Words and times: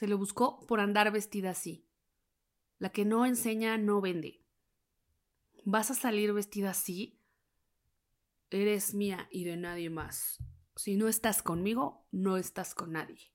se 0.00 0.06
le 0.06 0.14
buscó 0.14 0.64
por 0.66 0.80
andar 0.80 1.12
vestida 1.12 1.50
así. 1.50 1.86
La 2.78 2.88
que 2.88 3.04
no 3.04 3.26
enseña 3.26 3.76
no 3.76 4.00
vende. 4.00 4.42
¿Vas 5.66 5.90
a 5.90 5.94
salir 5.94 6.32
vestida 6.32 6.70
así? 6.70 7.20
Eres 8.48 8.94
mía 8.94 9.28
y 9.30 9.44
de 9.44 9.58
nadie 9.58 9.90
más. 9.90 10.38
Si 10.74 10.96
no 10.96 11.06
estás 11.06 11.42
conmigo, 11.42 12.06
no 12.12 12.38
estás 12.38 12.74
con 12.74 12.92
nadie. 12.92 13.30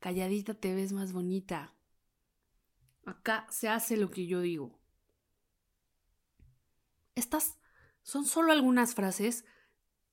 Calladita 0.00 0.52
te 0.52 0.74
ves 0.74 0.92
más 0.92 1.14
bonita. 1.14 1.74
Acá 3.06 3.46
se 3.48 3.70
hace 3.70 3.96
lo 3.96 4.10
que 4.10 4.26
yo 4.26 4.42
digo. 4.42 4.82
Estas 7.14 7.56
son 8.02 8.26
solo 8.26 8.52
algunas 8.52 8.94
frases 8.94 9.46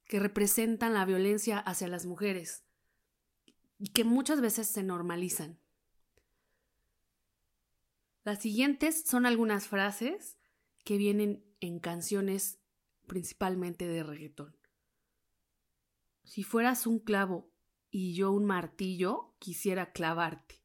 que 0.06 0.22
representan 0.22 0.94
la 0.94 1.04
violencia 1.04 1.60
hacia 1.60 1.90
las 1.90 2.06
mujeres 2.06 2.69
y 3.80 3.88
que 3.88 4.04
muchas 4.04 4.42
veces 4.42 4.68
se 4.68 4.84
normalizan. 4.84 5.58
Las 8.24 8.42
siguientes 8.42 9.04
son 9.06 9.26
algunas 9.26 9.68
frases 9.68 10.38
que 10.84 10.98
vienen 10.98 11.44
en 11.62 11.80
canciones 11.80 12.60
principalmente 13.08 13.88
de 13.88 14.04
reggaetón. 14.04 14.56
Si 16.24 16.44
fueras 16.44 16.86
un 16.86 17.00
clavo 17.00 17.50
y 17.90 18.14
yo 18.14 18.32
un 18.32 18.46
martillo, 18.46 19.34
quisiera 19.40 19.92
clavarte. 19.92 20.62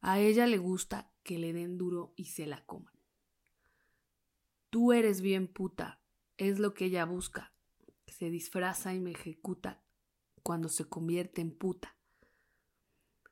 A 0.00 0.18
ella 0.18 0.46
le 0.46 0.58
gusta 0.58 1.12
que 1.22 1.38
le 1.38 1.52
den 1.52 1.76
duro 1.76 2.14
y 2.16 2.24
se 2.24 2.46
la 2.46 2.64
coman. 2.64 2.94
Tú 4.70 4.92
eres 4.92 5.20
bien 5.20 5.46
puta, 5.46 6.00
es 6.38 6.58
lo 6.58 6.72
que 6.74 6.86
ella 6.86 7.04
busca. 7.04 7.52
Se 8.06 8.30
disfraza 8.30 8.94
y 8.94 9.00
me 9.00 9.10
ejecuta 9.10 9.84
cuando 10.42 10.68
se 10.68 10.84
convierte 10.84 11.40
en 11.40 11.56
puta. 11.56 11.96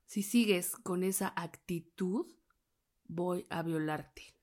Si 0.07 0.23
sigues 0.23 0.77
con 0.77 1.03
esa 1.03 1.33
actitud, 1.37 2.27
voy 3.05 3.47
a 3.51 3.63
violarte. 3.63 4.35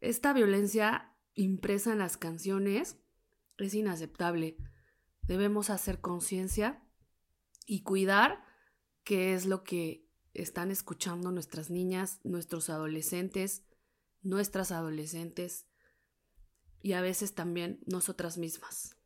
Esta 0.00 0.32
violencia 0.32 1.14
impresa 1.34 1.92
en 1.92 1.98
las 1.98 2.16
canciones 2.16 2.98
es 3.58 3.74
inaceptable. 3.74 4.56
Debemos 5.22 5.70
hacer 5.70 6.00
conciencia 6.00 6.82
y 7.66 7.82
cuidar 7.82 8.44
qué 9.04 9.34
es 9.34 9.44
lo 9.44 9.64
que 9.64 10.08
están 10.34 10.70
escuchando 10.70 11.32
nuestras 11.32 11.70
niñas, 11.70 12.20
nuestros 12.22 12.70
adolescentes, 12.70 13.64
nuestras 14.22 14.70
adolescentes 14.70 15.66
y 16.80 16.92
a 16.92 17.00
veces 17.00 17.34
también 17.34 17.80
nosotras 17.86 18.38
mismas. 18.38 18.97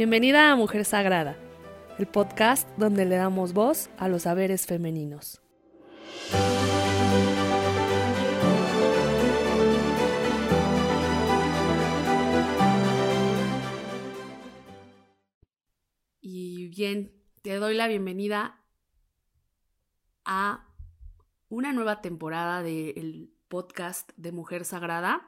Bienvenida 0.00 0.50
a 0.50 0.56
Mujer 0.56 0.86
Sagrada, 0.86 1.36
el 1.98 2.06
podcast 2.06 2.66
donde 2.78 3.04
le 3.04 3.16
damos 3.16 3.52
voz 3.52 3.90
a 3.98 4.08
los 4.08 4.22
saberes 4.22 4.64
femeninos. 4.64 5.42
Y 16.22 16.68
bien, 16.68 17.19
te 17.42 17.54
doy 17.54 17.74
la 17.74 17.88
bienvenida 17.88 18.60
a 20.26 20.68
una 21.48 21.72
nueva 21.72 22.02
temporada 22.02 22.62
del 22.62 23.32
podcast 23.48 24.10
de 24.16 24.30
Mujer 24.30 24.66
Sagrada. 24.66 25.26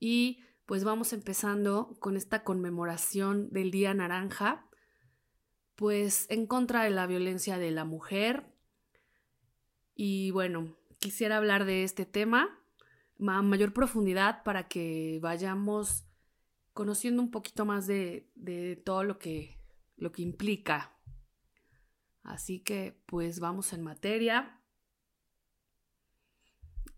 Y 0.00 0.42
pues 0.64 0.84
vamos 0.84 1.12
empezando 1.12 1.96
con 2.00 2.16
esta 2.16 2.44
conmemoración 2.44 3.50
del 3.50 3.70
Día 3.70 3.92
Naranja, 3.92 4.66
pues 5.76 6.26
en 6.30 6.46
contra 6.46 6.84
de 6.84 6.90
la 6.90 7.06
violencia 7.06 7.58
de 7.58 7.72
la 7.72 7.84
mujer. 7.84 8.46
Y 9.94 10.30
bueno, 10.30 10.76
quisiera 10.98 11.36
hablar 11.36 11.66
de 11.66 11.84
este 11.84 12.06
tema 12.06 12.58
a 13.20 13.42
mayor 13.42 13.74
profundidad 13.74 14.42
para 14.44 14.66
que 14.66 15.18
vayamos 15.20 16.06
conociendo 16.72 17.20
un 17.20 17.30
poquito 17.30 17.66
más 17.66 17.86
de, 17.86 18.30
de 18.34 18.76
todo 18.76 19.04
lo 19.04 19.18
que, 19.18 19.58
lo 19.96 20.10
que 20.10 20.22
implica. 20.22 20.97
Así 22.22 22.60
que 22.60 23.02
pues 23.06 23.40
vamos 23.40 23.72
en 23.72 23.82
materia. 23.82 24.60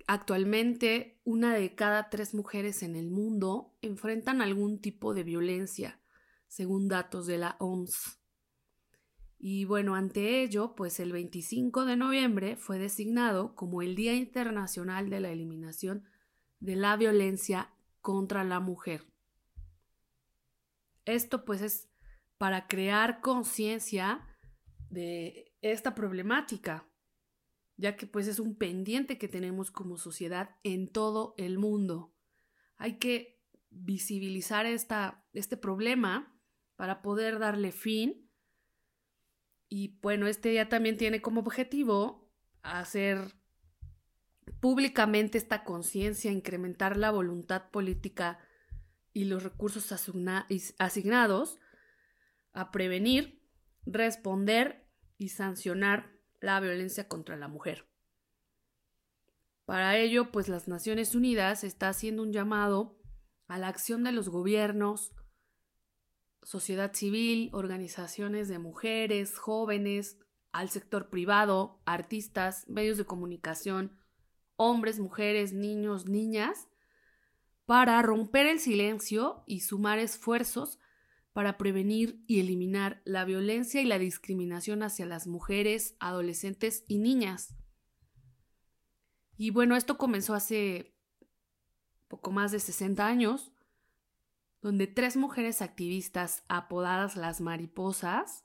Actualmente, 0.06 1.20
una 1.25 1.54
de 1.54 1.75
cada 1.75 2.10
tres 2.10 2.34
mujeres 2.34 2.82
en 2.82 2.97
el 2.97 3.10
mundo 3.10 3.76
enfrentan 3.81 4.42
algún 4.42 4.81
tipo 4.81 5.14
de 5.14 5.22
violencia, 5.22 6.00
según 6.48 6.88
datos 6.88 7.26
de 7.26 7.38
la 7.38 7.56
OMS. 7.60 8.20
Y 9.38 9.64
bueno, 9.64 9.94
ante 9.94 10.42
ello, 10.42 10.75
pues 10.75 11.00
el 11.00 11.12
25 11.12 11.87
de 11.87 11.97
noviembre 11.97 12.56
fue 12.56 12.78
designado 12.78 13.54
como 13.54 13.81
el 13.81 13.94
Día 13.94 14.14
Internacional 14.14 15.08
de 15.08 15.20
la 15.20 15.31
Eliminación 15.31 16.04
de 16.58 16.76
la 16.76 16.97
Violencia 16.97 17.72
contra 18.02 18.44
la 18.44 18.60
Mujer. 18.60 19.06
Esto 21.06 21.44
pues 21.44 21.62
es 21.62 21.88
para 22.37 22.66
crear 22.66 23.20
conciencia 23.20 24.26
de 24.91 25.53
esta 25.62 25.95
problemática 25.95 26.91
ya 27.81 27.97
que 27.97 28.06
pues 28.06 28.28
es 28.28 28.39
un 28.39 28.56
pendiente 28.56 29.17
que 29.17 29.27
tenemos 29.27 29.71
como 29.71 29.97
sociedad 29.97 30.51
en 30.65 30.87
todo 30.87 31.34
el 31.39 31.59
mundo. 31.59 32.15
Hay 32.77 32.99
que 32.99 33.41
visibilizar 33.71 34.67
esta, 34.67 35.25
este 35.33 35.56
problema 35.56 36.39
para 36.77 37.00
poder 37.00 37.39
darle 37.39 37.73
fin. 37.73 38.31
Y 39.71 39.99
bueno, 40.03 40.27
este 40.27 40.53
ya 40.53 40.69
también 40.69 40.99
tiene 40.99 41.23
como 41.23 41.41
objetivo 41.41 42.31
hacer 42.62 43.34
públicamente 44.61 45.39
esta 45.39 45.65
conciencia, 45.65 46.31
incrementar 46.31 46.99
la 46.99 47.11
voluntad 47.11 47.71
política 47.71 48.41
y 49.15 49.25
los 49.25 49.43
recursos 49.43 49.91
asignados 50.79 51.59
a 52.53 52.71
prevenir, 52.71 53.40
responder 53.87 54.87
y 55.19 55.29
sancionar 55.29 56.11
la 56.41 56.59
violencia 56.61 57.09
contra 57.09 57.37
la 57.37 57.49
mujer. 57.49 57.87
Para 59.65 59.97
ello, 59.97 60.33
pues 60.33 60.49
las 60.49 60.67
Naciones 60.67 61.15
Unidas 61.15 61.63
está 61.63 61.89
haciendo 61.91 62.23
un 62.23 62.33
llamado 62.33 62.99
a 63.47 63.57
la 63.57 63.69
acción 63.69 64.03
de 64.03 64.11
los 64.11 64.29
gobiernos, 64.29 65.13
sociedad 66.43 66.93
civil, 66.93 67.51
organizaciones 67.53 68.49
de 68.49 68.59
mujeres, 68.59 69.39
jóvenes, 69.39 70.19
al 70.51 70.71
sector 70.71 71.09
privado, 71.09 71.81
artistas, 71.85 72.69
medios 72.69 72.97
de 72.99 73.05
comunicación, 73.05 73.97
hombres, 74.57 74.99
mujeres, 74.99 75.53
niños, 75.53 76.07
niñas, 76.07 76.67
para 77.65 78.03
romper 78.03 78.47
el 78.47 78.59
silencio 78.59 79.45
y 79.47 79.61
sumar 79.61 80.01
esfuerzos 80.01 80.80
para 81.33 81.57
prevenir 81.57 82.23
y 82.27 82.41
eliminar 82.41 83.03
la 83.05 83.25
violencia 83.25 83.81
y 83.81 83.85
la 83.85 83.99
discriminación 83.99 84.83
hacia 84.83 85.07
las 85.07 85.27
mujeres, 85.27 85.97
adolescentes 86.01 86.85
y 86.89 86.99
niñas. 86.99 87.55
Y 89.37 89.51
bueno, 89.51 89.77
esto 89.77 89.97
comenzó 89.97 90.35
hace 90.35 90.95
poco 92.09 92.33
más 92.33 92.53
de 92.53 92.59
60 92.59 93.07
años, 93.07 93.53
donde 94.61 94.87
tres 94.87 95.17
mujeres 95.17 95.63
activistas 95.63 96.45
apodadas 96.49 97.17
las 97.17 97.41
mariposas 97.41 98.45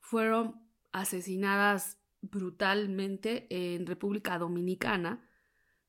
fueron 0.00 0.66
asesinadas 0.92 2.00
brutalmente 2.22 3.46
en 3.50 3.86
República 3.86 4.38
Dominicana 4.38 5.28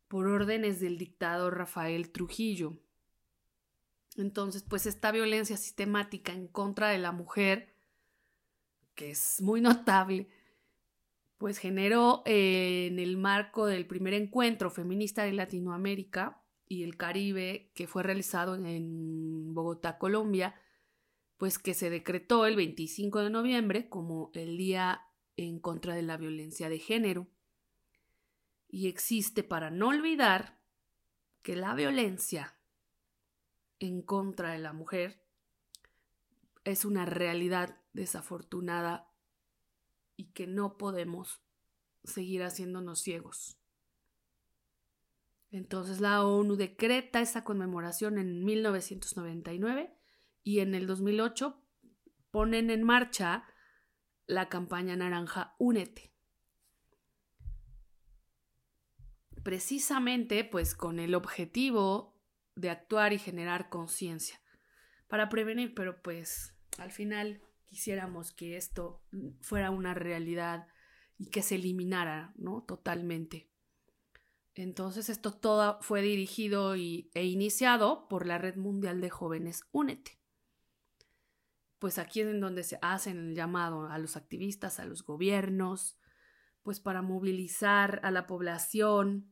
por 0.08 0.28
órdenes 0.28 0.80
del 0.80 0.98
dictador 0.98 1.58
Rafael 1.58 2.12
Trujillo. 2.12 2.78
Entonces, 4.18 4.64
pues 4.64 4.88
esta 4.88 5.12
violencia 5.12 5.58
sistemática 5.58 6.34
en 6.34 6.48
contra 6.48 6.90
de 6.90 6.98
la 6.98 7.12
mujer, 7.12 7.74
que 8.96 9.12
es 9.12 9.42
muy 9.42 9.62
notable, 9.62 10.28
pues 11.38 11.60
generó 11.60 12.24
eh, 12.26 12.88
en 12.88 12.98
el 12.98 13.16
marco 13.18 13.68
del 13.68 13.86
primer 13.86 14.16
encuentro 14.16 14.72
feminista 14.72 15.24
de 15.24 15.34
Latinoamérica 15.34 16.42
y 16.68 16.84
el 16.84 16.98
Caribe 16.98 17.72
que 17.76 17.88
fue 17.88 18.02
realizado 18.02 18.56
en 18.56 19.54
Bogotá, 19.54 20.00
Colombia, 20.00 20.56
pues 21.38 21.60
que 21.60 21.76
se 21.76 21.92
decretó 21.92 22.48
el 22.48 22.56
25 22.56 23.20
de 23.22 23.30
noviembre 23.30 23.88
como 23.88 24.32
el 24.34 24.58
Día 24.58 25.04
en 25.38 25.60
contra 25.60 25.94
de 25.94 26.02
la 26.02 26.18
violencia 26.18 26.70
de 26.70 26.80
género. 26.80 27.28
Y 28.68 28.88
existe 28.88 29.44
para 29.44 29.70
no 29.70 29.90
olvidar 29.90 30.60
que 31.44 31.56
la 31.56 31.76
violencia 31.76 32.57
en 33.80 34.02
contra 34.02 34.52
de 34.52 34.60
la 34.60 34.74
mujer 34.74 35.22
es 36.64 36.86
una 36.86 37.06
realidad 37.06 37.78
desafortunada 37.94 39.10
y 40.16 40.32
que 40.32 40.48
no 40.48 40.78
podemos 40.78 41.42
seguir 42.04 42.44
haciéndonos 42.44 43.00
ciegos. 43.00 43.58
Entonces 45.52 46.02
la 46.02 46.26
ONU 46.26 46.56
decreta 46.56 47.22
esa 47.22 47.44
conmemoración 47.44 48.18
en 48.18 48.44
1999 48.44 49.96
y 50.44 50.60
en 50.60 50.76
el 50.76 50.88
2008 50.88 51.62
ponen 52.32 52.70
en 52.70 52.84
marcha 52.84 53.46
la 54.26 54.50
campaña 54.50 54.96
naranja 54.96 55.56
Únete. 55.58 56.12
Precisamente 59.44 60.44
pues 60.44 60.76
con 60.76 61.00
el 61.00 61.16
objetivo 61.16 62.17
de 62.58 62.70
actuar 62.70 63.14
y 63.14 63.20
generar 63.20 63.70
conciencia 63.70 64.42
para 65.08 65.30
prevenir, 65.30 65.74
pero 65.74 66.02
pues 66.02 66.54
al 66.78 66.92
final 66.92 67.42
quisiéramos 67.66 68.32
que 68.32 68.58
esto 68.58 69.02
fuera 69.42 69.72
una 69.72 69.94
realidad 69.94 70.68
y 71.18 71.30
que 71.30 71.42
se 71.42 71.56
eliminara, 71.56 72.34
¿no? 72.36 72.64
Totalmente. 72.64 73.50
Entonces 74.54 75.10
esto 75.10 75.34
todo 75.34 75.80
fue 75.82 76.02
dirigido 76.02 76.76
y, 76.76 77.12
e 77.14 77.26
iniciado 77.26 78.08
por 78.08 78.26
la 78.26 78.38
Red 78.38 78.58
Mundial 78.58 79.02
de 79.02 79.10
Jóvenes 79.10 79.64
Únete. 79.72 80.20
Pues 81.80 82.00
aquí 82.00 82.22
es 82.22 82.28
en 82.28 82.40
donde 82.40 82.64
se 82.64 82.80
hacen 82.82 83.18
el 83.18 83.36
llamado 83.36 83.88
a 83.88 84.00
los 84.00 84.18
activistas, 84.18 84.80
a 84.80 84.86
los 84.86 85.04
gobiernos, 85.04 86.00
pues 86.64 86.80
para 86.80 87.04
movilizar 87.04 88.00
a 88.04 88.10
la 88.10 88.26
población 88.26 89.32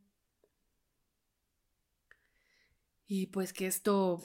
y 3.08 3.28
pues 3.28 3.54
que 3.54 3.68
esto 3.68 4.22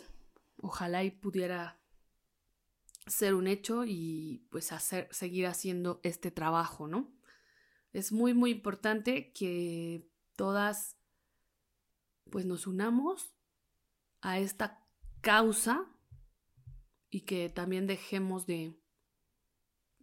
ojalá 0.56 1.04
y 1.04 1.10
pudiera 1.10 1.80
ser 3.06 3.34
un 3.34 3.46
hecho 3.46 3.84
y 3.84 4.46
pues 4.50 4.72
hacer, 4.72 5.08
seguir 5.10 5.46
haciendo 5.46 6.00
este 6.02 6.30
trabajo, 6.30 6.86
¿no? 6.86 7.12
Es 7.92 8.12
muy, 8.12 8.34
muy 8.34 8.52
importante 8.52 9.32
que 9.32 10.08
todas 10.36 10.96
pues 12.30 12.46
nos 12.46 12.66
unamos 12.66 13.34
a 14.20 14.38
esta 14.38 14.86
causa 15.20 15.86
y 17.10 17.22
que 17.22 17.48
también 17.48 17.86
dejemos 17.86 18.46
de 18.46 18.76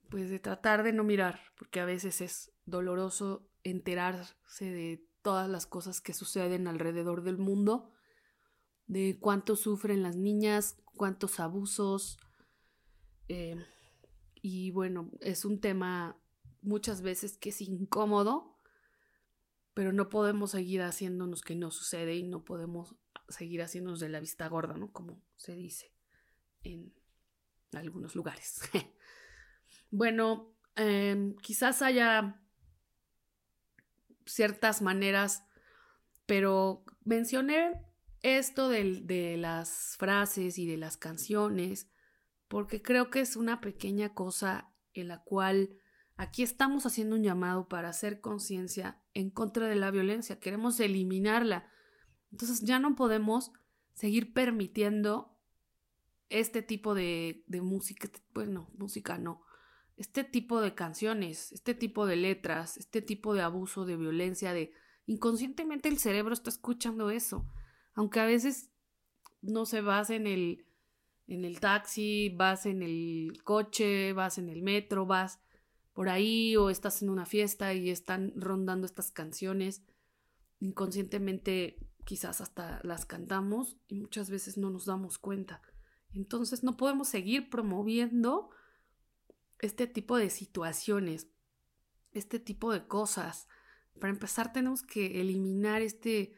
pues 0.09 0.29
de 0.29 0.39
tratar 0.39 0.83
de 0.83 0.93
no 0.93 1.03
mirar, 1.03 1.41
porque 1.57 1.79
a 1.79 1.85
veces 1.85 2.21
es 2.21 2.53
doloroso 2.65 3.49
enterarse 3.63 4.65
de 4.65 5.05
todas 5.21 5.49
las 5.49 5.65
cosas 5.65 5.99
que 5.99 6.13
suceden 6.13 6.67
alrededor 6.67 7.23
del 7.23 7.37
mundo, 7.37 7.91
de 8.87 9.17
cuánto 9.19 9.55
sufren 9.55 10.01
las 10.01 10.15
niñas, 10.15 10.77
cuántos 10.95 11.39
abusos, 11.39 12.17
eh, 13.29 13.55
y 14.41 14.71
bueno, 14.71 15.11
es 15.19 15.45
un 15.45 15.59
tema 15.59 16.17
muchas 16.61 17.01
veces 17.01 17.37
que 17.37 17.49
es 17.49 17.61
incómodo, 17.61 18.57
pero 19.73 19.91
no 19.91 20.09
podemos 20.09 20.51
seguir 20.51 20.81
haciéndonos 20.81 21.41
que 21.41 21.55
no 21.55 21.71
sucede 21.71 22.15
y 22.15 22.23
no 22.23 22.43
podemos 22.43 22.95
seguir 23.29 23.61
haciéndonos 23.61 23.99
de 23.99 24.09
la 24.09 24.19
vista 24.19 24.47
gorda, 24.47 24.75
¿no? 24.75 24.91
Como 24.91 25.21
se 25.35 25.55
dice 25.55 25.93
en 26.63 26.93
algunos 27.73 28.15
lugares. 28.15 28.61
bueno, 29.91 30.55
em, 30.75 31.35
quizás 31.37 31.81
haya 31.81 32.41
ciertas 34.25 34.81
maneras, 34.81 35.43
pero 36.25 36.83
mencioné 37.03 37.86
esto 38.27 38.69
de, 38.69 39.37
las 39.37 39.95
frases 39.97 40.57
y 40.57 40.67
de 40.67 40.77
las 40.77 40.97
canciones 40.97 41.89
porque 42.47 42.81
creo 42.81 43.09
que 43.09 43.21
es 43.21 43.35
una 43.35 43.61
pequeña 43.61 44.13
cosa 44.13 44.73
en 44.93 45.07
la 45.07 45.23
cual 45.23 45.77
aquí 46.15 46.43
estamos 46.43 46.85
haciendo 46.85 47.15
un 47.15 47.23
llamado 47.23 47.67
para 47.67 47.89
hacer 47.89 48.21
conciencia 48.21 49.01
en 49.13 49.29
contra 49.29 49.67
de 49.67 49.75
la 49.75 49.91
violencia, 49.91 50.39
queremos 50.39 50.79
eliminarla. 50.79 51.69
Entonces 52.31 52.61
ya 52.61 52.79
no 52.79 52.95
podemos 52.95 53.51
seguir 53.93 54.33
permitiendo 54.33 55.37
este 56.29 56.61
tipo 56.61 56.93
de, 56.93 57.43
de 57.47 57.61
música, 57.61 58.09
bueno, 58.33 58.69
música 58.77 59.17
no, 59.17 59.41
este 59.95 60.23
tipo 60.23 60.61
de 60.61 60.75
canciones, 60.75 61.51
este 61.51 61.73
tipo 61.73 62.05
de 62.05 62.15
letras, 62.15 62.77
este 62.77 63.01
tipo 63.01 63.33
de 63.33 63.41
abuso, 63.41 63.85
de 63.85 63.97
violencia, 63.97 64.53
de 64.53 64.71
inconscientemente 65.05 65.89
el 65.89 65.97
cerebro 65.97 66.33
está 66.33 66.49
escuchando 66.49 67.09
eso, 67.09 67.49
aunque 67.97 68.19
a 68.19 68.25
veces 68.25 68.69
no 69.41 69.65
se 69.65 69.81
basa 69.81 70.15
en 70.15 70.27
el 70.27 70.63
en 71.27 71.43
el 71.43 71.59
taxi, 71.59 72.29
vas 72.29 72.65
en 72.65 72.81
el 72.81 73.41
coche, 73.43 74.13
vas 74.13 74.37
en 74.37 74.47
el 74.47 74.61
metro, 74.61 75.05
vas 75.05 75.41
por 75.91 76.07
ahí 76.07 76.55
o 76.55 76.69
estás 76.69 77.01
en 77.01 77.09
una 77.09 77.25
fiesta 77.25 77.73
y 77.73 77.89
están 77.89 78.31
rondando 78.37 78.85
estas 78.85 79.11
canciones. 79.11 79.81
Inconscientemente 80.59 81.79
quizás 82.05 82.39
hasta 82.39 82.79
las 82.83 83.05
cantamos 83.05 83.75
y 83.87 83.95
muchas 83.95 84.29
veces 84.29 84.57
no 84.57 84.69
nos 84.69 84.85
damos 84.85 85.17
cuenta. 85.17 85.61
Entonces 86.13 86.63
no 86.63 86.77
podemos 86.77 87.09
seguir 87.09 87.49
promoviendo 87.49 88.51
este 89.59 89.87
tipo 89.87 90.17
de 90.17 90.29
situaciones, 90.29 91.27
este 92.13 92.39
tipo 92.39 92.71
de 92.71 92.87
cosas. 92.87 93.47
Para 93.99 94.13
empezar 94.13 94.53
tenemos 94.53 94.83
que 94.83 95.19
eliminar 95.19 95.81
este, 95.81 96.35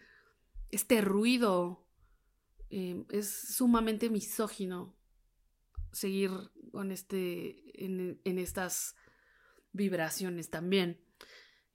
este 0.71 1.01
ruido 1.01 1.85
Em, 2.69 3.05
es 3.09 3.55
sumamente 3.55 4.09
misógino 4.09 4.95
seguir 5.91 6.31
con 6.71 6.91
este, 6.91 7.83
en, 7.83 8.21
en 8.23 8.37
estas 8.37 8.95
vibraciones 9.71 10.49
también. 10.49 11.01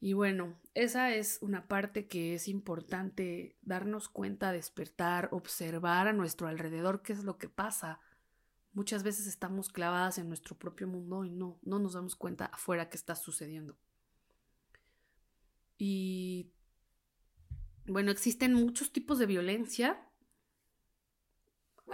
Y 0.01 0.13
bueno, 0.13 0.61
esa 0.75 1.15
es 1.15 1.39
una 1.41 1.67
parte 1.67 2.07
que 2.07 2.35
es 2.35 2.47
importante 2.47 3.57
darnos 3.63 4.09
cuenta, 4.09 4.53
despertar, 4.53 5.31
observar 5.33 6.07
a 6.07 6.13
nuestro 6.13 6.47
alrededor 6.47 7.03
qué 7.03 7.13
es 7.15 7.25
lo 7.25 7.39
que 7.39 7.49
pasa. 7.49 8.01
Muchas 8.73 9.03
veces 9.03 9.27
estamos 9.27 9.71
clavadas 9.71 10.19
en 10.19 10.29
nuestro 10.29 10.57
propio 10.57 10.87
mundo 10.87 11.25
y 11.25 11.31
no, 11.31 11.59
no 11.63 11.79
nos 11.79 11.95
damos 11.95 12.15
cuenta 12.17 12.47
afuera 12.47 12.89
qué 12.89 12.97
está 12.97 13.17
sucediendo. 13.17 13.77
Y 15.77 16.53
bueno, 17.87 18.11
existen 18.11 18.55
muchos 18.55 18.93
tipos 18.93 19.19
de 19.19 19.27
violencia 19.27 20.05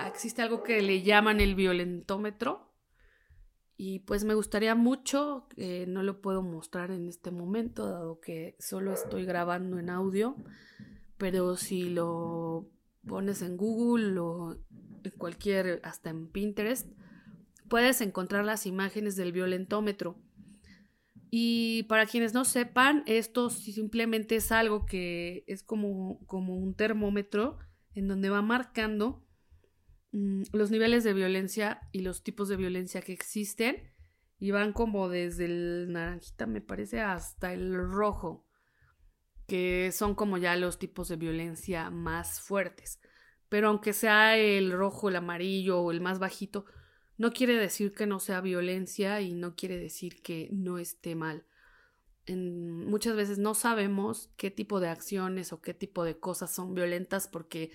existe 0.07 0.43
algo 0.43 0.63
que 0.63 0.81
le 0.83 1.03
llaman 1.03 1.41
el 1.41 1.55
violentómetro. 1.55 2.69
Y 3.77 4.01
pues 4.01 4.25
me 4.25 4.35
gustaría 4.35 4.75
mucho, 4.75 5.49
no 5.87 6.03
lo 6.03 6.21
puedo 6.21 6.43
mostrar 6.43 6.91
en 6.91 7.09
este 7.09 7.31
momento, 7.31 7.89
dado 7.89 8.21
que 8.21 8.55
solo 8.59 8.93
estoy 8.93 9.25
grabando 9.25 9.79
en 9.79 9.89
audio, 9.89 10.37
pero 11.17 11.56
si 11.56 11.89
lo 11.89 12.69
pones 13.06 13.41
en 13.41 13.56
Google 13.56 14.19
o 14.19 14.53
en 15.03 15.11
cualquier, 15.17 15.81
hasta 15.82 16.11
en 16.11 16.29
Pinterest, 16.29 16.91
puedes 17.70 18.03
encontrar 18.03 18.44
las 18.44 18.67
imágenes 18.67 19.17
del 19.17 19.32
violentómetro. 19.32 20.19
Y 21.31 21.84
para 21.84 22.06
quienes 22.06 22.34
no 22.34 22.44
sepan, 22.44 23.05
esto 23.06 23.51
simplemente 23.51 24.37
es 24.37 24.51
algo 24.51 24.84
que 24.84 25.44
es 25.46 25.63
como, 25.63 26.25
como 26.27 26.56
un 26.56 26.75
termómetro 26.75 27.58
en 27.94 28.08
donde 28.08 28.31
va 28.31 28.43
marcando 28.43 29.25
Mm, 30.13 30.43
los 30.53 30.70
niveles 30.70 31.05
de 31.05 31.13
violencia 31.13 31.81
y 31.93 32.01
los 32.01 32.22
tipos 32.25 32.49
de 32.49 32.56
violencia 32.56 33.01
que 33.01 33.13
existen 33.13 33.93
y 34.39 34.51
van 34.51 34.72
como 34.72 35.08
desde 35.08 35.44
el 35.44 35.93
naranjita 35.93 36.46
me 36.46 36.60
parece 36.60 37.01
hasta 37.01 37.53
el 37.53 37.75
rojo 37.75 38.46
que 39.46 39.91
son 39.93 40.15
como 40.15 40.39
ya 40.39 40.56
los 40.56 40.79
tipos 40.79 41.08
de 41.08 41.17
violencia 41.17 41.91
más 41.91 42.41
fuertes. 42.41 43.01
Pero 43.49 43.69
aunque 43.69 43.93
sea 43.93 44.37
el 44.37 44.72
rojo 44.72 45.08
el 45.08 45.17
amarillo 45.17 45.81
o 45.81 45.91
el 45.93 46.01
más 46.01 46.19
bajito 46.19 46.67
no 47.20 47.32
quiere 47.32 47.55
decir 47.56 47.93
que 47.93 48.06
no 48.06 48.19
sea 48.19 48.41
violencia 48.41 49.20
y 49.20 49.34
no 49.34 49.55
quiere 49.55 49.79
decir 49.79 50.22
que 50.22 50.48
no 50.53 50.79
esté 50.79 51.15
mal 51.15 51.44
muchas 52.36 53.17
veces 53.17 53.39
no 53.39 53.55
sabemos 53.55 54.31
qué 54.36 54.50
tipo 54.50 54.81
de 54.81 54.89
acciones 54.89 55.53
o 55.53 55.60
qué 55.60 55.74
tipo 55.74 56.05
de 56.05 56.19
cosas 56.19 56.50
son 56.50 56.74
violentas 56.74 57.29
porque 57.29 57.72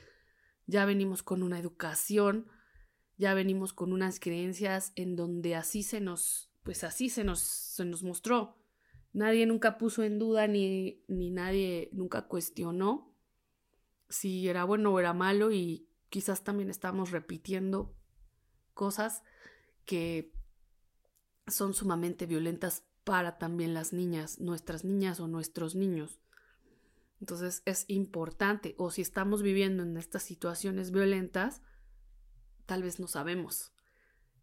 ya 0.67 0.85
venimos 0.85 1.23
con 1.23 1.43
una 1.43 1.59
educación, 1.59 2.47
ya 3.17 3.33
venimos 3.33 3.73
con 3.73 3.93
unas 3.93 4.19
creencias 4.19 4.91
en 4.95 5.15
donde 5.15 5.55
así 5.55 5.83
se 5.83 6.01
nos, 6.01 6.51
pues 6.63 6.83
así 6.83 7.09
se 7.09 7.23
nos, 7.23 7.39
se 7.39 7.85
nos 7.85 8.03
mostró. 8.03 8.57
Nadie 9.13 9.45
nunca 9.45 9.77
puso 9.77 10.03
en 10.03 10.19
duda 10.19 10.47
ni, 10.47 11.03
ni 11.07 11.31
nadie 11.31 11.89
nunca 11.93 12.27
cuestionó 12.27 13.13
si 14.09 14.47
era 14.47 14.65
bueno 14.65 14.93
o 14.93 14.99
era 14.99 15.13
malo 15.13 15.51
y 15.51 15.87
quizás 16.09 16.43
también 16.43 16.69
estamos 16.69 17.11
repitiendo 17.11 17.95
cosas 18.75 19.23
que 19.85 20.31
son 21.47 21.73
sumamente 21.73 22.27
violentas 22.27 22.83
para 23.03 23.37
también 23.37 23.73
las 23.73 23.93
niñas, 23.93 24.39
nuestras 24.39 24.83
niñas 24.83 25.19
o 25.19 25.27
nuestros 25.27 25.75
niños. 25.75 26.19
Entonces 27.21 27.61
es 27.65 27.85
importante, 27.87 28.75
o 28.77 28.91
si 28.91 29.01
estamos 29.01 29.41
viviendo 29.41 29.83
en 29.83 29.97
estas 29.97 30.23
situaciones 30.23 30.91
violentas, 30.91 31.61
tal 32.65 32.83
vez 32.83 32.99
no 32.99 33.07
sabemos. 33.07 33.73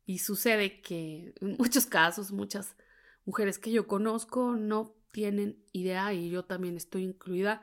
Y 0.06 0.18
sucede 0.18 0.80
que 0.80 1.34
en 1.40 1.56
muchos 1.58 1.86
casos, 1.86 2.32
muchas 2.32 2.76
mujeres 3.24 3.58
que 3.58 3.70
yo 3.70 3.86
conozco 3.86 4.56
no 4.56 4.96
tienen 5.12 5.62
idea, 5.72 6.12
y 6.14 6.30
yo 6.30 6.44
también 6.44 6.76
estoy 6.76 7.04
incluida, 7.04 7.62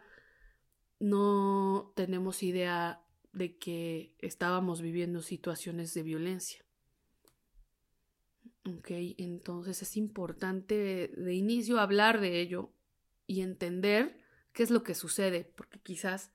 no 1.00 1.92
tenemos 1.96 2.44
idea 2.44 3.02
de 3.40 3.58
que 3.58 4.14
estábamos 4.20 4.82
viviendo 4.82 5.24
situaciones 5.24 5.94
de 5.96 6.04
violencia. 6.04 6.64
Ok, 8.66 8.92
entonces 9.18 9.82
es 9.82 9.98
importante 9.98 11.12
de 11.16 11.34
inicio 11.34 11.80
hablar 11.80 12.20
de 12.20 12.42
ello 12.42 12.72
y 13.26 13.42
entender 13.42 14.22
qué 14.54 14.64
es 14.64 14.70
lo 14.70 14.84
que 14.84 14.94
sucede, 14.94 15.52
porque 15.56 15.80
quizás 15.80 16.32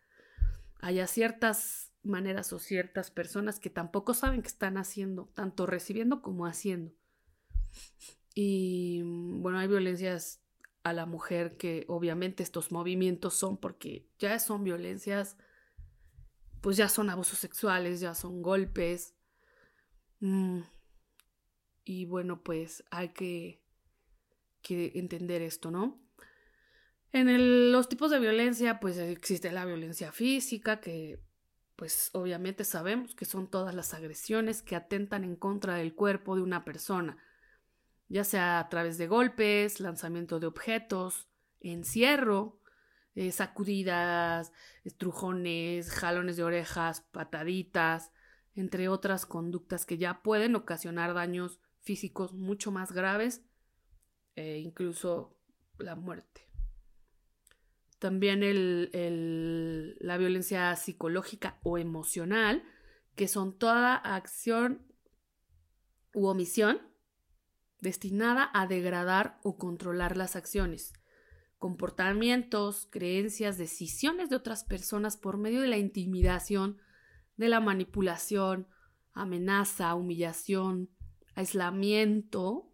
haya 0.80 1.06
ciertas 1.06 1.92
maneras 2.02 2.52
o 2.52 2.58
ciertas 2.58 3.10
personas 3.10 3.60
que 3.60 3.70
tampoco 3.70 4.14
saben 4.14 4.42
qué 4.42 4.48
están 4.48 4.78
haciendo, 4.78 5.30
tanto 5.34 5.66
recibiendo 5.66 6.22
como 6.22 6.46
haciendo. 6.46 6.92
Y 8.34 9.02
bueno, 9.04 9.58
hay 9.58 9.68
violencias 9.68 10.40
a 10.82 10.94
la 10.94 11.06
mujer 11.06 11.56
que 11.56 11.84
obviamente 11.88 12.42
estos 12.42 12.72
movimientos 12.72 13.34
son 13.34 13.58
porque 13.58 14.06
ya 14.18 14.38
son 14.38 14.64
violencias, 14.64 15.36
pues 16.64 16.78
ya 16.78 16.88
son 16.88 17.10
abusos 17.10 17.38
sexuales, 17.38 18.00
ya 18.00 18.14
son 18.14 18.40
golpes. 18.40 19.14
Mm, 20.20 20.60
y 21.84 22.06
bueno, 22.06 22.42
pues 22.42 22.82
hay 22.90 23.10
que, 23.10 23.62
que 24.62 24.92
entender 24.94 25.42
esto, 25.42 25.70
¿no? 25.70 26.00
En 27.12 27.70
los 27.70 27.90
tipos 27.90 28.10
de 28.10 28.18
violencia, 28.18 28.80
pues 28.80 28.96
existe 28.96 29.52
la 29.52 29.66
violencia 29.66 30.10
física, 30.10 30.80
que 30.80 31.20
pues 31.76 32.08
obviamente 32.14 32.64
sabemos 32.64 33.14
que 33.14 33.26
son 33.26 33.50
todas 33.50 33.74
las 33.74 33.92
agresiones 33.92 34.62
que 34.62 34.74
atentan 34.74 35.22
en 35.22 35.36
contra 35.36 35.74
del 35.74 35.94
cuerpo 35.94 36.34
de 36.34 36.40
una 36.40 36.64
persona, 36.64 37.18
ya 38.08 38.24
sea 38.24 38.58
a 38.58 38.70
través 38.70 38.96
de 38.96 39.06
golpes, 39.06 39.80
lanzamiento 39.80 40.40
de 40.40 40.46
objetos, 40.46 41.28
encierro, 41.60 42.58
eh, 43.14 43.30
sacudidas, 43.32 44.52
estrujones, 44.84 45.90
jalones 45.90 46.36
de 46.36 46.44
orejas, 46.44 47.00
pataditas, 47.00 48.12
entre 48.54 48.88
otras 48.88 49.26
conductas 49.26 49.86
que 49.86 49.98
ya 49.98 50.22
pueden 50.22 50.54
ocasionar 50.56 51.14
daños 51.14 51.60
físicos 51.80 52.32
mucho 52.32 52.70
más 52.70 52.92
graves 52.92 53.44
e 54.36 54.58
incluso 54.58 55.36
la 55.78 55.94
muerte. 55.96 56.48
También 57.98 58.40
la 60.00 60.18
violencia 60.18 60.74
psicológica 60.76 61.58
o 61.62 61.78
emocional, 61.78 62.62
que 63.14 63.28
son 63.28 63.56
toda 63.56 63.94
acción 63.94 64.82
u 66.12 66.26
omisión 66.26 66.80
destinada 67.80 68.50
a 68.52 68.66
degradar 68.66 69.38
o 69.42 69.56
controlar 69.56 70.16
las 70.16 70.36
acciones, 70.36 70.92
comportamientos, 71.64 72.86
creencias, 72.90 73.56
decisiones 73.56 74.28
de 74.28 74.36
otras 74.36 74.64
personas 74.64 75.16
por 75.16 75.38
medio 75.38 75.62
de 75.62 75.68
la 75.68 75.78
intimidación, 75.78 76.76
de 77.38 77.48
la 77.48 77.58
manipulación, 77.58 78.68
amenaza, 79.14 79.94
humillación, 79.94 80.90
aislamiento 81.34 82.70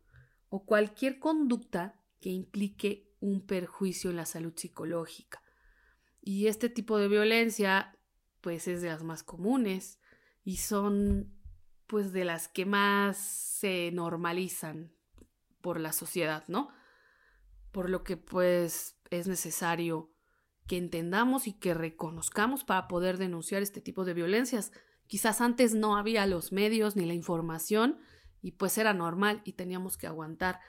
o 0.48 0.64
cualquier 0.66 1.20
conducta 1.20 2.02
que 2.20 2.30
implique 2.30 3.14
un 3.20 3.46
perjuicio 3.46 4.10
en 4.10 4.16
la 4.16 4.26
salud 4.26 4.54
psicológica. 4.56 5.40
Y 6.20 6.48
este 6.48 6.68
tipo 6.68 6.98
de 6.98 7.06
violencia 7.06 7.96
pues 8.40 8.66
es 8.66 8.82
de 8.82 8.88
las 8.88 9.04
más 9.04 9.22
comunes 9.22 10.00
y 10.42 10.56
son 10.56 11.32
pues 11.86 12.12
de 12.12 12.24
las 12.24 12.48
que 12.48 12.66
más 12.66 13.18
se 13.18 13.92
normalizan 13.92 14.92
por 15.60 15.78
la 15.78 15.92
sociedad, 15.92 16.42
¿no? 16.48 16.70
Por 17.72 17.90
lo 17.90 18.02
que 18.02 18.16
pues 18.16 18.96
es 19.10 19.26
necesario 19.26 20.10
que 20.66 20.76
entendamos 20.76 21.46
y 21.48 21.52
que 21.52 21.74
reconozcamos 21.74 22.64
para 22.64 22.86
poder 22.86 23.18
denunciar 23.18 23.62
este 23.62 23.80
tipo 23.80 24.04
de 24.04 24.14
violencias. 24.14 24.72
Quizás 25.08 25.40
antes 25.40 25.74
no 25.74 25.96
había 25.96 26.26
los 26.26 26.52
medios 26.52 26.94
ni 26.94 27.06
la 27.06 27.14
información 27.14 27.98
y 28.42 28.52
pues 28.52 28.78
era 28.78 28.94
normal 28.94 29.42
y 29.44 29.54
teníamos 29.54 29.96
que 29.96 30.06
aguantar. 30.06 30.60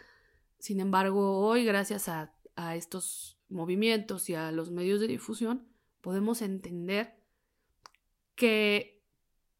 Sin 0.57 0.79
embargo, 0.79 1.39
hoy, 1.39 1.65
gracias 1.65 2.09
a, 2.09 2.33
estos 2.75 3.39
movimientos 3.49 4.29
y 4.29 4.35
a 4.35 4.51
los 4.51 4.69
medios 4.69 4.99
de 4.99 5.07
difusión, 5.07 5.67
podemos 6.01 6.43
entender 6.43 7.15
que 8.35 9.03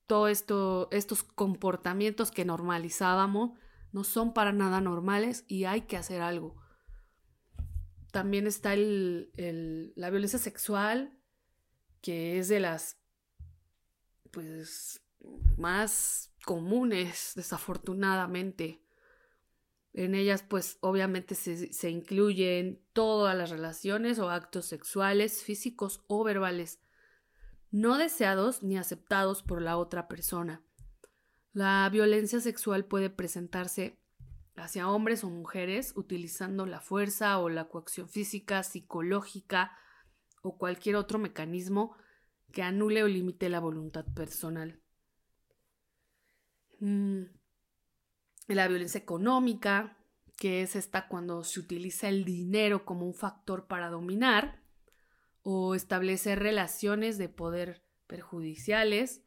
todos 0.05 0.29
esto, 0.29 0.87
estos 0.91 1.23
comportamientos 1.23 2.29
que 2.29 2.45
normalizábamos 2.45 3.57
no 3.91 4.03
son 4.03 4.33
para 4.33 4.51
nada 4.51 4.81
normales 4.81 5.45
y 5.47 5.63
hay 5.63 5.81
que 5.81 5.97
hacer 5.97 6.21
algo. 6.21 6.60
También 8.11 8.45
está 8.45 8.73
el, 8.73 9.93
la 9.95 10.09
violencia 10.09 10.37
sexual, 10.37 11.17
que 12.01 12.39
es 12.39 12.49
de 12.49 12.59
las 12.59 12.99
pues 14.31 15.01
más 15.57 16.33
comunes, 16.45 17.33
desafortunadamente. 17.35 18.83
En 19.93 20.15
ellas, 20.15 20.43
pues 20.43 20.77
obviamente 20.81 21.35
se, 21.35 21.73
se, 21.73 21.89
incluyen 21.89 22.81
todas 22.93 23.37
las 23.37 23.49
relaciones 23.49 24.19
o 24.19 24.29
actos 24.29 24.65
sexuales, 24.65 25.43
físicos 25.43 26.03
o 26.07 26.23
verbales, 26.23 26.79
no 27.71 27.97
deseados 27.97 28.63
ni 28.63 28.77
aceptados 28.77 29.43
por 29.43 29.61
la 29.61 29.77
otra 29.77 30.07
persona. 30.07 30.63
La 31.53 31.89
violencia 31.91 32.39
sexual 32.39 32.85
puede 32.85 33.09
presentarse 33.09 34.00
hacia 34.61 34.89
hombres 34.89 35.23
o 35.23 35.29
mujeres 35.29 35.93
utilizando 35.95 36.65
la 36.65 36.79
fuerza 36.79 37.39
o 37.39 37.49
la 37.49 37.67
coacción 37.67 38.07
física, 38.07 38.63
psicológica 38.63 39.77
o 40.41 40.57
cualquier 40.57 40.95
otro 40.95 41.19
mecanismo 41.19 41.95
que 42.51 42.63
anule 42.63 43.03
o 43.03 43.07
limite 43.07 43.49
la 43.49 43.59
voluntad 43.59 44.05
personal. 44.13 44.81
Mm, 46.79 47.23
la 48.47 48.67
violencia 48.67 48.99
económica, 48.99 49.97
que 50.37 50.61
es 50.61 50.75
esta 50.75 51.07
cuando 51.07 51.43
se 51.43 51.59
utiliza 51.59 52.09
el 52.09 52.25
dinero 52.25 52.85
como 52.85 53.05
un 53.05 53.13
factor 53.13 53.67
para 53.67 53.89
dominar 53.89 54.61
o 55.43 55.75
establecer 55.75 56.39
relaciones 56.39 57.17
de 57.17 57.29
poder 57.29 57.83
perjudiciales. 58.07 59.23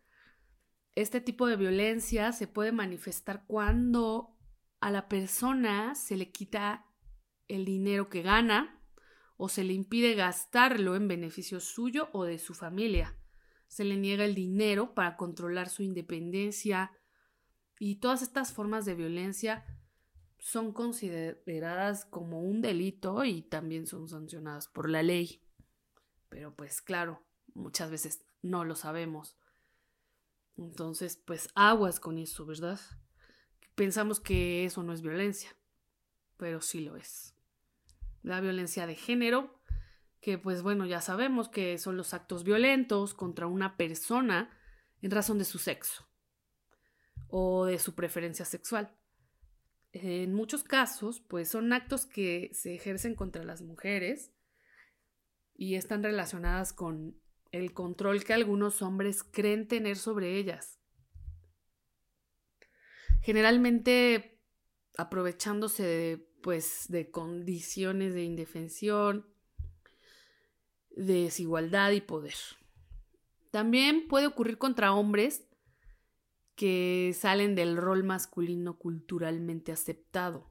Este 0.95 1.21
tipo 1.21 1.47
de 1.47 1.57
violencia 1.57 2.33
se 2.33 2.47
puede 2.47 2.73
manifestar 2.73 3.45
cuando 3.47 4.34
a 4.85 4.91
la 4.91 5.09
persona 5.09 5.95
se 5.95 6.15
le 6.15 6.31
quita 6.31 6.85
el 7.49 7.65
dinero 7.65 8.11
que 8.11 8.21
gana 8.21 8.79
o 9.39 9.49
se 9.49 9.65
le 9.65 9.73
impide 9.73 10.15
gastarlo 10.15 10.95
en 10.95 11.09
beneficio 11.09 11.59
suyo 11.59 12.11
o 12.13 12.25
de 12.25 12.37
su 12.37 12.53
familia. 12.53 13.17
Se 13.67 13.85
le 13.85 13.97
niega 13.97 14.27
el 14.27 14.35
dinero 14.35 14.93
para 14.93 15.17
controlar 15.17 15.71
su 15.71 15.83
independencia, 15.83 16.93
y 17.79 17.97
todas 17.97 18.21
estas 18.21 18.53
formas 18.53 18.85
de 18.85 18.95
violencia 18.95 19.65
son 20.39 20.75
consideradas 20.75 22.05
como 22.05 22.43
un 22.43 22.61
delito 22.61 23.25
y 23.25 23.41
también 23.41 23.87
son 23.87 24.07
sancionadas 24.07 24.69
por 24.69 24.91
la 24.91 25.03
ley. 25.03 25.41
Pero 26.29 26.55
pues 26.55 26.83
claro, 26.83 27.25
muchas 27.55 27.91
veces 27.91 28.27
no 28.43 28.67
lo 28.67 28.75
sabemos. 28.75 29.39
Entonces, 30.59 31.17
pues 31.17 31.49
aguas 31.55 32.01
con 32.01 32.19
eso, 32.19 32.45
¿verdad? 32.45 32.79
Pensamos 33.75 34.21
que 34.21 34.65
eso 34.65 34.83
no 34.83 34.93
es 34.93 35.03
violencia, 35.03 35.57
pero 36.37 36.61
sí 36.61 36.81
lo 36.81 36.97
es. 36.97 37.35
La 38.23 38.41
violencia 38.41 38.87
de 38.87 38.95
género, 38.95 39.61
que 40.21 40.39
pues 40.39 40.63
bueno, 40.63 40.87
ya 40.87 41.01
sabemos 41.01 41.49
que 41.49 41.77
son 41.79 41.97
los 41.97 42.15
actos 42.15 42.45
violentos 42.45 43.15
contra 43.15 43.47
una 43.47 43.77
persona 43.77 44.51
en 45.03 45.11
razón 45.11 45.39
de 45.39 45.45
su 45.45 45.59
sexo 45.59 46.09
o 47.29 47.67
de 47.67 47.79
su 47.79 47.95
preferencia 47.95 48.45
sexual. 48.45 48.97
En 49.93 50.33
muchos 50.33 50.65
casos, 50.65 51.21
pues 51.21 51.49
son 51.49 51.73
actos 51.73 52.07
que 52.07 52.51
se 52.53 52.75
ejercen 52.75 53.15
contra 53.15 53.45
las 53.45 53.61
mujeres 53.63 54.33
y 55.55 55.75
están 55.75 56.03
relacionadas 56.03 56.73
con 56.73 57.21
el 57.51 57.73
control 57.73 58.25
que 58.25 58.35
algunos 58.35 58.83
hombres 58.83 59.23
creen 59.23 59.69
tener 59.69 59.97
sobre 59.97 60.39
ellas. 60.39 60.81
Generalmente 63.25 64.39
aprovechándose 64.99 65.83
de, 65.83 66.29
pues, 66.43 66.85
de 66.89 67.11
condiciones 67.11 68.13
de 68.13 68.23
indefensión, 68.23 69.27
de 70.91 71.23
desigualdad 71.25 71.93
y 71.93 72.03
poder. 72.03 72.35
También 73.51 74.09
puede 74.09 74.27
ocurrir 74.27 74.59
contra 74.59 74.93
hombres 74.93 75.49
que 76.55 77.17
salen 77.19 77.55
del 77.55 77.79
rol 77.79 78.05
masculino 78.05 78.77
culturalmente 78.79 79.73
aceptado. 79.73 80.47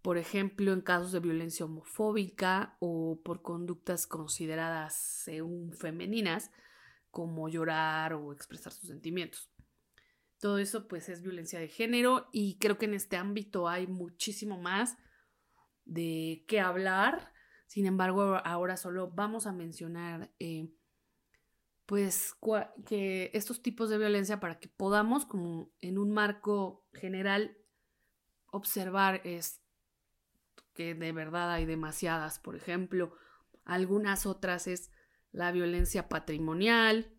Por 0.00 0.16
ejemplo, 0.16 0.72
en 0.72 0.80
casos 0.80 1.12
de 1.12 1.20
violencia 1.20 1.66
homofóbica 1.66 2.78
o 2.80 3.20
por 3.22 3.42
conductas 3.42 4.06
consideradas 4.06 4.94
según 4.94 5.74
femeninas, 5.74 6.50
como 7.10 7.50
llorar 7.50 8.14
o 8.14 8.32
expresar 8.32 8.72
sus 8.72 8.88
sentimientos. 8.88 9.51
Todo 10.42 10.58
eso 10.58 10.88
pues 10.88 11.08
es 11.08 11.22
violencia 11.22 11.60
de 11.60 11.68
género 11.68 12.28
y 12.32 12.58
creo 12.58 12.76
que 12.76 12.86
en 12.86 12.94
este 12.94 13.16
ámbito 13.16 13.68
hay 13.68 13.86
muchísimo 13.86 14.60
más 14.60 14.98
de 15.84 16.44
qué 16.48 16.58
hablar. 16.58 17.32
Sin 17.68 17.86
embargo, 17.86 18.40
ahora 18.44 18.76
solo 18.76 19.08
vamos 19.12 19.46
a 19.46 19.52
mencionar 19.52 20.32
eh, 20.40 20.68
pues 21.86 22.34
que 22.84 23.30
estos 23.34 23.62
tipos 23.62 23.88
de 23.88 23.98
violencia 23.98 24.40
para 24.40 24.58
que 24.58 24.66
podamos 24.66 25.26
como 25.26 25.70
en 25.80 25.96
un 25.96 26.10
marco 26.10 26.88
general 26.92 27.56
observar 28.46 29.20
es 29.22 29.62
que 30.74 30.96
de 30.96 31.12
verdad 31.12 31.52
hay 31.52 31.66
demasiadas, 31.66 32.40
por 32.40 32.56
ejemplo, 32.56 33.14
algunas 33.64 34.26
otras 34.26 34.66
es 34.66 34.90
la 35.30 35.52
violencia 35.52 36.08
patrimonial, 36.08 37.11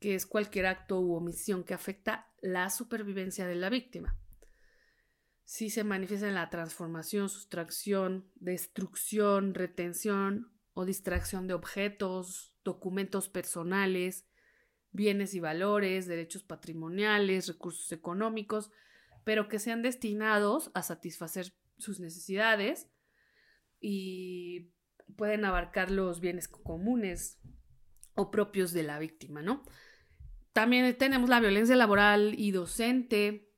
que 0.00 0.14
es 0.14 0.26
cualquier 0.26 0.66
acto 0.66 1.00
u 1.00 1.14
omisión 1.14 1.64
que 1.64 1.74
afecta 1.74 2.32
la 2.40 2.70
supervivencia 2.70 3.46
de 3.46 3.56
la 3.56 3.70
víctima. 3.70 4.16
Si 5.44 5.70
se 5.70 5.82
manifiesta 5.82 6.28
en 6.28 6.34
la 6.34 6.50
transformación, 6.50 7.28
sustracción, 7.28 8.30
destrucción, 8.36 9.54
retención 9.54 10.52
o 10.74 10.84
distracción 10.84 11.46
de 11.46 11.54
objetos, 11.54 12.54
documentos 12.64 13.28
personales, 13.28 14.26
bienes 14.92 15.34
y 15.34 15.40
valores, 15.40 16.06
derechos 16.06 16.42
patrimoniales, 16.42 17.48
recursos 17.48 17.90
económicos, 17.92 18.70
pero 19.24 19.48
que 19.48 19.58
sean 19.58 19.82
destinados 19.82 20.70
a 20.74 20.82
satisfacer 20.82 21.54
sus 21.78 21.98
necesidades 22.00 22.90
y 23.80 24.70
pueden 25.16 25.44
abarcar 25.44 25.90
los 25.90 26.20
bienes 26.20 26.48
comunes 26.48 27.38
o 28.18 28.32
propios 28.32 28.72
de 28.72 28.82
la 28.82 28.98
víctima, 28.98 29.42
¿no? 29.42 29.62
También 30.52 30.98
tenemos 30.98 31.30
la 31.30 31.38
violencia 31.38 31.76
laboral 31.76 32.34
y 32.36 32.50
docente, 32.50 33.52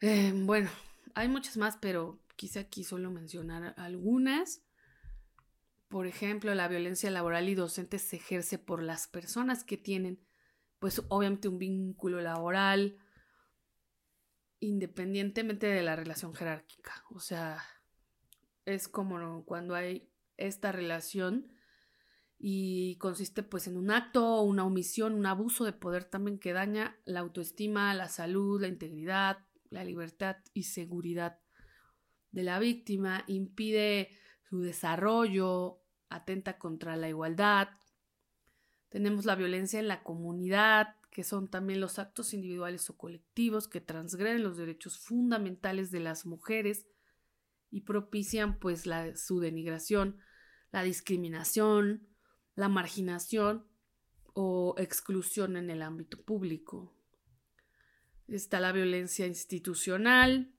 eh, 0.00 0.32
bueno, 0.34 0.68
hay 1.14 1.28
muchas 1.28 1.56
más, 1.56 1.76
pero 1.80 2.20
quise 2.34 2.58
aquí 2.58 2.82
solo 2.82 3.12
mencionar 3.12 3.74
algunas. 3.76 4.64
Por 5.86 6.08
ejemplo, 6.08 6.52
la 6.56 6.66
violencia 6.66 7.12
laboral 7.12 7.48
y 7.48 7.54
docente 7.54 8.00
se 8.00 8.16
ejerce 8.16 8.58
por 8.58 8.82
las 8.82 9.06
personas 9.06 9.62
que 9.62 9.76
tienen, 9.76 10.18
pues 10.80 11.00
obviamente 11.08 11.46
un 11.46 11.58
vínculo 11.58 12.20
laboral, 12.20 12.98
independientemente 14.58 15.68
de 15.68 15.82
la 15.84 15.94
relación 15.94 16.34
jerárquica. 16.34 17.04
O 17.10 17.20
sea, 17.20 17.62
es 18.64 18.88
como 18.88 19.44
cuando 19.44 19.76
hay 19.76 20.10
esta 20.38 20.72
relación 20.72 21.52
y 22.44 22.96
consiste 22.96 23.44
pues 23.44 23.68
en 23.68 23.76
un 23.76 23.92
acto, 23.92 24.42
una 24.42 24.64
omisión, 24.64 25.14
un 25.14 25.26
abuso 25.26 25.64
de 25.64 25.72
poder 25.72 26.02
también 26.02 26.40
que 26.40 26.52
daña 26.52 26.98
la 27.04 27.20
autoestima, 27.20 27.94
la 27.94 28.08
salud, 28.08 28.60
la 28.60 28.66
integridad, 28.66 29.38
la 29.70 29.84
libertad 29.84 30.38
y 30.52 30.64
seguridad 30.64 31.38
de 32.32 32.42
la 32.42 32.58
víctima, 32.58 33.22
impide 33.28 34.10
su 34.50 34.60
desarrollo, 34.60 35.84
atenta 36.08 36.58
contra 36.58 36.96
la 36.96 37.08
igualdad. 37.08 37.68
Tenemos 38.88 39.24
la 39.24 39.36
violencia 39.36 39.78
en 39.78 39.86
la 39.86 40.02
comunidad, 40.02 40.96
que 41.12 41.22
son 41.22 41.48
también 41.48 41.80
los 41.80 42.00
actos 42.00 42.34
individuales 42.34 42.90
o 42.90 42.96
colectivos 42.96 43.68
que 43.68 43.80
transgreden 43.80 44.42
los 44.42 44.56
derechos 44.56 44.98
fundamentales 44.98 45.92
de 45.92 46.00
las 46.00 46.26
mujeres 46.26 46.88
y 47.70 47.82
propician 47.82 48.58
pues 48.58 48.82
su 49.14 49.38
denigración, 49.38 50.18
la 50.72 50.82
discriminación, 50.82 52.08
la 52.54 52.68
marginación 52.68 53.66
o 54.34 54.74
exclusión 54.78 55.56
en 55.56 55.70
el 55.70 55.82
ámbito 55.82 56.22
público. 56.22 56.94
Está 58.28 58.60
la 58.60 58.72
violencia 58.72 59.26
institucional, 59.26 60.54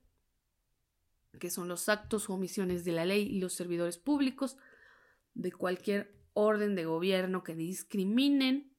que 1.40 1.50
son 1.50 1.68
los 1.68 1.88
actos 1.88 2.28
o 2.30 2.34
omisiones 2.34 2.84
de 2.84 2.92
la 2.92 3.04
ley 3.04 3.22
y 3.22 3.40
los 3.40 3.54
servidores 3.54 3.98
públicos 3.98 4.56
de 5.34 5.50
cualquier 5.50 6.14
orden 6.32 6.74
de 6.74 6.84
gobierno 6.84 7.42
que 7.42 7.54
discriminen 7.54 8.72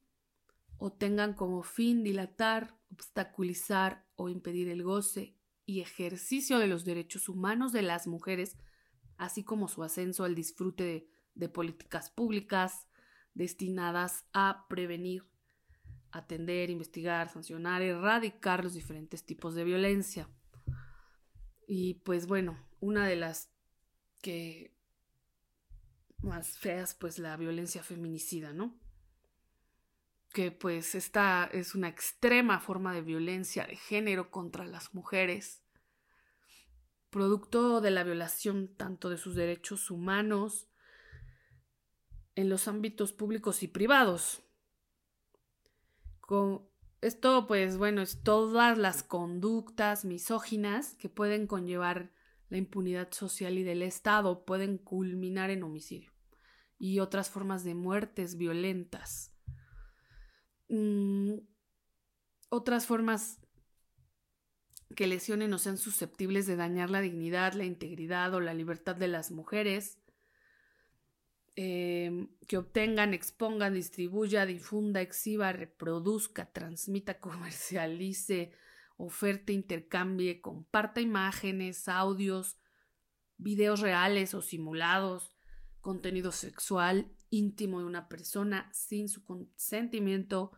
o 0.78 0.92
tengan 0.92 1.34
como 1.34 1.62
fin 1.62 2.02
dilatar, 2.02 2.78
obstaculizar 2.90 4.06
o 4.14 4.28
impedir 4.28 4.68
el 4.68 4.82
goce 4.82 5.36
y 5.66 5.80
ejercicio 5.80 6.58
de 6.58 6.66
los 6.66 6.84
derechos 6.84 7.28
humanos 7.28 7.72
de 7.72 7.82
las 7.82 8.06
mujeres, 8.06 8.56
así 9.16 9.42
como 9.42 9.68
su 9.68 9.82
ascenso 9.82 10.24
al 10.24 10.34
disfrute 10.34 10.84
de, 10.84 11.10
de 11.34 11.48
políticas 11.48 12.08
públicas 12.10 12.86
destinadas 13.36 14.24
a 14.32 14.66
prevenir 14.68 15.24
atender, 16.16 16.70
investigar, 16.70 17.28
sancionar, 17.28 17.82
erradicar 17.82 18.64
los 18.64 18.74
diferentes 18.74 19.24
tipos 19.24 19.54
de 19.54 19.64
violencia. 19.64 20.28
Y 21.66 21.94
pues 21.94 22.26
bueno, 22.26 22.58
una 22.80 23.06
de 23.06 23.16
las 23.16 23.50
que 24.22 24.74
más 26.22 26.58
feas, 26.58 26.94
pues 26.94 27.18
la 27.18 27.36
violencia 27.36 27.82
feminicida, 27.82 28.52
¿no? 28.52 28.78
Que 30.32 30.50
pues 30.50 30.94
esta 30.94 31.48
es 31.52 31.74
una 31.74 31.88
extrema 31.88 32.60
forma 32.60 32.94
de 32.94 33.02
violencia 33.02 33.66
de 33.66 33.76
género 33.76 34.30
contra 34.30 34.64
las 34.64 34.94
mujeres, 34.94 35.62
producto 37.10 37.80
de 37.80 37.90
la 37.90 38.04
violación 38.04 38.74
tanto 38.76 39.08
de 39.10 39.18
sus 39.18 39.34
derechos 39.34 39.90
humanos 39.90 40.68
en 42.36 42.48
los 42.48 42.68
ámbitos 42.68 43.12
públicos 43.12 43.62
y 43.62 43.68
privados, 43.68 44.42
esto, 47.00 47.46
pues 47.46 47.76
bueno, 47.78 48.02
es 48.02 48.22
todas 48.22 48.78
las 48.78 49.02
conductas 49.02 50.04
misóginas 50.04 50.94
que 50.94 51.08
pueden 51.08 51.46
conllevar 51.46 52.10
la 52.48 52.58
impunidad 52.58 53.12
social 53.12 53.58
y 53.58 53.62
del 53.62 53.82
Estado, 53.82 54.44
pueden 54.44 54.78
culminar 54.78 55.50
en 55.50 55.62
homicidio 55.62 56.12
y 56.78 57.00
otras 57.00 57.30
formas 57.30 57.64
de 57.64 57.74
muertes 57.74 58.36
violentas. 58.36 59.32
Mm, 60.68 61.34
otras 62.48 62.86
formas 62.86 63.40
que 64.94 65.06
lesionen 65.06 65.52
o 65.52 65.58
sean 65.58 65.78
susceptibles 65.78 66.46
de 66.46 66.56
dañar 66.56 66.90
la 66.90 67.00
dignidad, 67.00 67.54
la 67.54 67.64
integridad 67.64 68.32
o 68.34 68.40
la 68.40 68.54
libertad 68.54 68.96
de 68.96 69.08
las 69.08 69.30
mujeres 69.30 69.98
Em, 71.58 72.28
que 72.46 72.58
obtengan, 72.58 73.14
expongan, 73.14 73.72
distribuya, 73.72 74.44
difunda, 74.44 75.00
exhiba, 75.00 75.52
reproduzca, 75.52 76.52
transmita, 76.52 77.18
comercialice, 77.20 78.52
oferte, 78.98 79.54
intercambie, 79.54 80.42
comparta 80.42 81.00
imágenes, 81.00 81.88
audios, 81.88 82.58
videos 83.38 83.80
reales 83.80 84.34
o 84.34 84.42
simulados, 84.42 85.34
contenido 85.80 86.30
sexual 86.30 87.10
íntimo 87.30 87.80
de 87.80 87.86
una 87.86 88.08
persona 88.08 88.68
sin 88.72 89.08
su 89.08 89.24
consentimiento, 89.24 90.52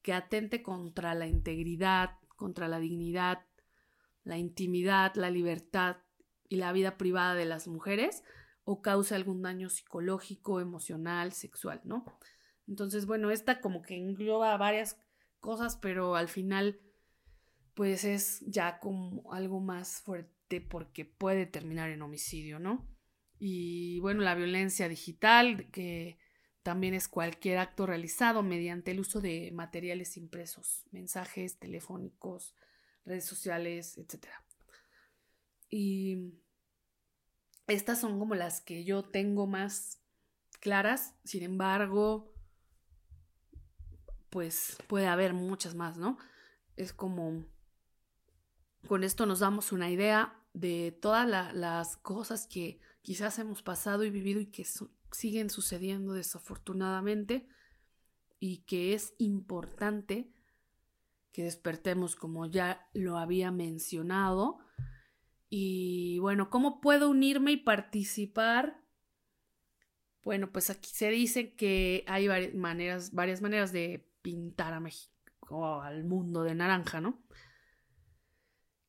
que 0.00 0.14
atente 0.14 0.62
contra 0.62 1.14
la 1.14 1.26
integridad, 1.26 2.18
contra 2.36 2.68
la 2.68 2.80
dignidad, 2.80 3.46
la 4.24 4.38
intimidad, 4.38 5.14
la 5.14 5.30
libertad 5.30 5.98
y 6.48 6.56
la 6.56 6.72
vida 6.72 6.96
privada 6.96 7.34
de 7.34 7.44
las 7.44 7.68
mujeres, 7.68 8.24
o 8.64 8.82
cause 8.82 9.14
algún 9.14 9.42
daño 9.42 9.68
psicológico, 9.68 10.60
emocional, 10.60 11.32
sexual, 11.32 11.80
¿no? 11.84 12.04
Entonces, 12.68 13.06
bueno, 13.06 13.30
esta 13.30 13.60
como 13.60 13.82
que 13.82 13.96
engloba 13.96 14.56
varias 14.56 14.98
cosas, 15.40 15.76
pero 15.76 16.14
al 16.14 16.28
final, 16.28 16.80
pues 17.74 18.04
es 18.04 18.40
ya 18.46 18.78
como 18.78 19.32
algo 19.32 19.60
más 19.60 20.00
fuerte 20.02 20.60
porque 20.60 21.04
puede 21.04 21.46
terminar 21.46 21.90
en 21.90 22.02
homicidio, 22.02 22.58
¿no? 22.58 22.88
Y 23.38 23.98
bueno, 24.00 24.20
la 24.22 24.36
violencia 24.36 24.88
digital, 24.88 25.68
que 25.70 26.18
también 26.62 26.94
es 26.94 27.08
cualquier 27.08 27.58
acto 27.58 27.86
realizado 27.86 28.42
mediante 28.44 28.92
el 28.92 29.00
uso 29.00 29.20
de 29.20 29.50
materiales 29.52 30.16
impresos, 30.16 30.84
mensajes 30.92 31.58
telefónicos, 31.58 32.54
redes 33.04 33.24
sociales, 33.24 33.98
etc. 33.98 34.28
Y 35.68 36.34
estas 37.66 38.00
son 38.00 38.18
como 38.18 38.34
las 38.34 38.60
que 38.60 38.84
yo 38.84 39.02
tengo 39.02 39.46
más 39.46 40.00
claras, 40.60 41.14
sin 41.24 41.42
embargo, 41.42 42.32
pues 44.30 44.78
puede 44.86 45.06
haber 45.06 45.34
muchas 45.34 45.74
más, 45.74 45.98
¿no? 45.98 46.18
Es 46.76 46.92
como, 46.92 47.44
con 48.88 49.04
esto 49.04 49.26
nos 49.26 49.40
damos 49.40 49.72
una 49.72 49.90
idea 49.90 50.40
de 50.54 50.96
todas 51.00 51.28
las 51.54 51.96
cosas 51.98 52.46
que 52.46 52.80
quizás 53.02 53.38
hemos 53.38 53.62
pasado 53.62 54.04
y 54.04 54.10
vivido 54.10 54.40
y 54.40 54.46
que 54.46 54.66
siguen 55.10 55.50
sucediendo 55.50 56.14
desafortunadamente 56.14 57.46
y 58.38 58.58
que 58.58 58.94
es 58.94 59.14
importante 59.18 60.32
que 61.32 61.44
despertemos 61.44 62.16
como 62.16 62.46
ya 62.46 62.88
lo 62.92 63.16
había 63.16 63.50
mencionado 63.50 64.58
y 65.54 66.18
bueno, 66.20 66.48
¿cómo 66.48 66.80
puedo 66.80 67.10
unirme 67.10 67.52
y 67.52 67.56
participar? 67.58 68.80
Bueno, 70.24 70.50
pues 70.50 70.70
aquí 70.70 70.88
se 70.90 71.10
dice 71.10 71.52
que 71.54 72.06
hay 72.08 72.26
varias 72.26 72.54
maneras, 72.54 73.12
varias 73.12 73.42
maneras 73.42 73.70
de 73.70 74.08
pintar 74.22 74.72
a 74.72 74.80
México 74.80 75.12
o 75.50 75.82
al 75.82 76.04
mundo 76.04 76.42
de 76.42 76.54
naranja, 76.54 77.02
¿no? 77.02 77.22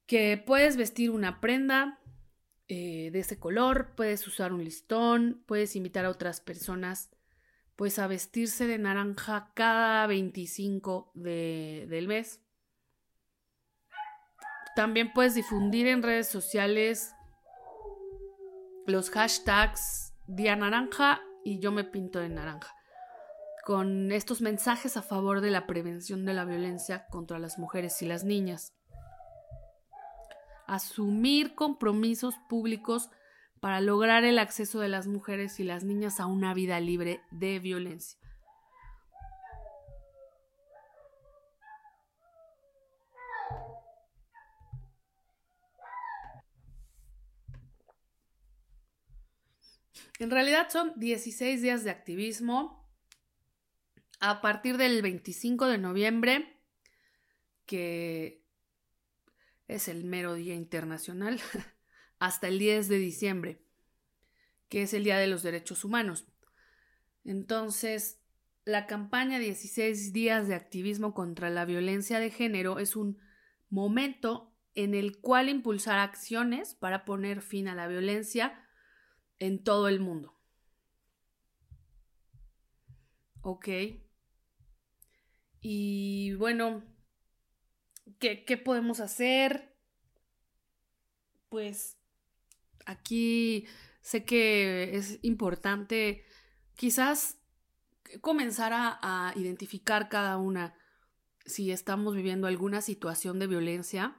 Que 0.06 0.38
puedes 0.38 0.78
vestir 0.78 1.12
una 1.12 1.42
prenda 1.42 2.00
eh, 2.70 3.10
de 3.12 3.20
ese 3.20 3.38
color, 3.38 3.94
puedes 3.98 4.26
usar 4.26 4.54
un 4.54 4.64
listón, 4.64 5.44
puedes 5.46 5.76
invitar 5.76 6.06
a 6.06 6.12
otras 6.12 6.40
personas 6.40 7.10
pues 7.76 8.00
a 8.00 8.08
vestirse 8.08 8.68
de 8.68 8.78
naranja 8.78 9.52
cada 9.54 10.08
25 10.08 11.12
de, 11.14 11.88
del 11.90 12.08
mes. 12.08 12.40
También 14.76 15.14
puedes 15.14 15.36
difundir 15.36 15.88
en 15.88 16.02
redes 16.02 16.28
sociales 16.28 17.14
los 18.88 19.12
hashtags 19.12 20.14
Día 20.28 20.56
Naranja 20.56 21.22
y 21.44 21.60
yo 21.60 21.72
me 21.72 21.84
pinto 21.84 22.20
de 22.20 22.30
naranja, 22.30 22.74
con 23.66 24.12
estos 24.12 24.42
mensajes 24.42 24.98
a 24.98 25.02
favor 25.02 25.42
de 25.42 25.52
la 25.52 25.68
prevención 25.68 26.26
de 26.26 26.34
la 26.34 26.46
violencia 26.46 27.06
contra 27.10 27.40
las 27.40 27.60
mujeres 27.60 28.02
y 28.02 28.06
las 28.06 28.24
niñas. 28.24 28.74
Asumir 30.66 31.54
compromisos 31.56 32.36
públicos 32.50 33.10
para 33.60 33.80
lograr 33.80 34.24
el 34.24 34.40
acceso 34.40 34.80
de 34.80 34.88
las 34.88 35.08
mujeres 35.08 35.60
y 35.60 35.64
las 35.64 35.84
niñas 35.84 36.20
a 36.20 36.26
una 36.26 36.54
vida 36.54 36.80
libre 36.80 37.22
de 37.32 37.60
violencia. 37.60 38.23
En 50.24 50.32
realidad 50.32 50.70
son 50.70 50.94
16 50.96 51.62
días 51.62 51.84
de 51.84 51.92
activismo 51.92 52.90
a 54.22 54.40
partir 54.40 54.78
del 54.78 55.02
25 55.02 55.68
de 55.68 55.78
noviembre, 55.78 56.62
que 57.66 58.42
es 59.68 59.90
el 59.90 60.06
mero 60.06 60.36
día 60.36 60.56
internacional. 60.56 61.42
hasta 62.24 62.48
el 62.48 62.58
10 62.58 62.88
de 62.88 63.00
diciembre, 63.00 63.66
que 64.70 64.84
es 64.84 64.94
el 64.94 65.04
Día 65.04 65.18
de 65.18 65.28
los 65.28 65.44
Derechos 65.44 65.84
Humanos. 65.84 66.26
Entonces, 67.26 68.22
la 68.64 68.88
campaña 68.88 69.40
16 69.40 70.14
días 70.14 70.48
de 70.48 70.56
activismo 70.56 71.14
contra 71.14 71.50
la 71.50 71.66
violencia 71.66 72.20
de 72.20 72.30
género 72.30 72.80
es 72.80 72.96
un 72.96 73.20
momento 73.70 74.56
en 74.74 74.94
el 74.94 75.20
cual 75.20 75.50
impulsar 75.50 76.00
acciones 76.00 76.76
para 76.76 77.04
poner 77.04 77.42
fin 77.42 77.68
a 77.68 77.76
la 77.76 77.88
violencia 77.90 78.63
en 79.40 79.64
todo 79.64 79.88
el 79.88 80.00
mundo. 80.00 80.34
Ok. 83.42 83.68
Y 85.62 86.34
bueno, 86.36 86.84
¿qué, 88.20 88.46
qué 88.46 88.58
podemos 88.58 89.00
hacer? 89.00 89.76
Pues 91.50 91.98
aquí 92.86 93.66
sé 94.02 94.26
que 94.26 94.96
es 94.96 95.20
importante 95.22 96.26
quizás 96.76 97.38
comenzar 98.22 98.72
a, 98.74 99.34
identificar 99.36 100.10
cada 100.10 100.38
una 100.38 100.76
si 101.46 101.72
estamos 101.72 102.16
viviendo 102.16 102.48
alguna 102.48 102.82
situación 102.82 103.40
de 103.40 103.48
violencia 103.48 104.16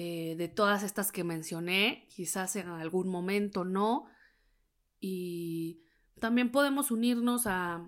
eh, 0.00 0.36
de 0.36 0.46
todas 0.46 0.84
estas 0.84 1.10
que 1.10 1.24
mencioné, 1.24 2.06
quizás 2.14 2.54
en 2.54 2.68
algún 2.68 3.08
momento 3.08 3.64
no, 3.64 4.06
y 5.00 5.82
también 6.20 6.52
podemos 6.52 6.92
unirnos 6.92 7.48
a 7.48 7.84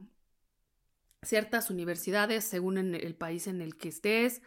ciertas 1.22 1.70
universidades 1.70 2.42
según 2.42 2.78
el 2.78 3.14
país 3.14 3.46
en 3.46 3.60
el 3.60 3.76
que 3.76 3.90
estés, 3.90 4.42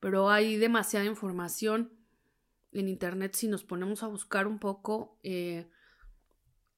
pero 0.00 0.30
hay 0.30 0.56
demasiada 0.56 1.04
información 1.04 1.92
en 2.72 2.88
internet 2.88 3.34
si 3.34 3.46
nos 3.46 3.62
ponemos 3.62 4.02
a 4.02 4.06
buscar 4.06 4.46
un 4.46 4.58
poco 4.58 5.18
eh, 5.22 5.68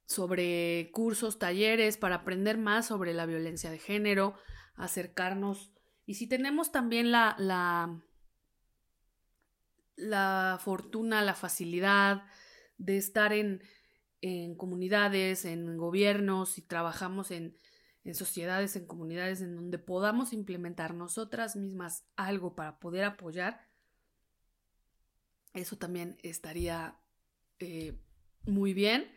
sobre 0.04 0.90
cursos, 0.92 1.38
talleres 1.38 1.96
para 1.96 2.16
aprender 2.16 2.58
más 2.58 2.88
sobre 2.88 3.14
la 3.14 3.26
violencia 3.26 3.70
de 3.70 3.78
género, 3.78 4.34
acercarnos. 4.74 5.72
Y 6.06 6.14
si 6.14 6.26
tenemos 6.26 6.72
también 6.72 7.12
la, 7.12 8.02
la 9.96 10.58
fortuna, 10.62 11.22
la 11.22 11.34
facilidad 11.34 12.24
de 12.78 12.96
estar 12.96 13.32
en, 13.32 13.62
en 14.20 14.54
comunidades, 14.56 15.44
en 15.44 15.76
gobiernos 15.76 16.58
y 16.58 16.62
trabajamos 16.62 17.30
en, 17.30 17.56
en 18.04 18.14
sociedades, 18.14 18.76
en 18.76 18.86
comunidades 18.86 19.40
en 19.40 19.56
donde 19.56 19.78
podamos 19.78 20.32
implementar 20.32 20.94
nosotras 20.94 21.56
mismas 21.56 22.04
algo 22.16 22.54
para 22.54 22.78
poder 22.78 23.04
apoyar, 23.04 23.60
eso 25.54 25.76
también 25.76 26.18
estaría 26.22 26.98
eh, 27.60 27.96
muy 28.44 28.74
bien. 28.74 29.10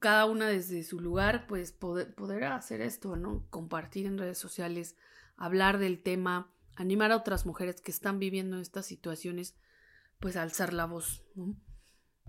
Cada 0.00 0.24
una 0.26 0.48
desde 0.48 0.82
su 0.82 0.98
lugar, 1.00 1.46
pues 1.46 1.72
poder, 1.72 2.14
poder 2.14 2.44
hacer 2.44 2.80
esto, 2.80 3.16
¿no? 3.16 3.46
Compartir 3.50 4.06
en 4.06 4.18
redes 4.18 4.38
sociales, 4.38 4.96
hablar 5.36 5.78
del 5.78 6.02
tema, 6.02 6.52
animar 6.74 7.12
a 7.12 7.16
otras 7.16 7.46
mujeres 7.46 7.80
que 7.80 7.90
están 7.90 8.18
viviendo 8.18 8.58
estas 8.58 8.86
situaciones, 8.86 9.54
pues 10.24 10.36
alzar 10.36 10.72
la 10.72 10.86
voz, 10.86 11.22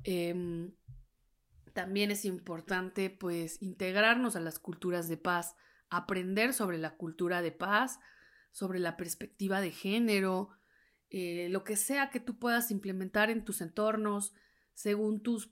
em, 0.04 0.76
también 1.72 2.12
es 2.12 2.26
importante, 2.26 3.10
pues, 3.10 3.62
integrarnos 3.62 4.36
a 4.36 4.42
las 4.42 4.60
culturas 4.60 5.08
de 5.08 5.16
paz, 5.16 5.56
aprender 5.90 6.54
sobre 6.54 6.78
la 6.78 6.98
cultura 6.98 7.42
de 7.42 7.54
paz, 7.54 8.02
sobre 8.52 8.80
la 8.80 8.98
perspectiva 8.98 9.62
de 9.62 9.72
género, 9.72 10.50
eh, 11.10 11.48
lo 11.48 11.64
que 11.64 11.78
sea 11.78 12.10
que 12.10 12.20
tú 12.20 12.38
puedas 12.38 12.70
implementar 12.70 13.30
en 13.30 13.46
tus 13.46 13.62
entornos, 13.62 14.34
según 14.74 15.24
tus, 15.24 15.50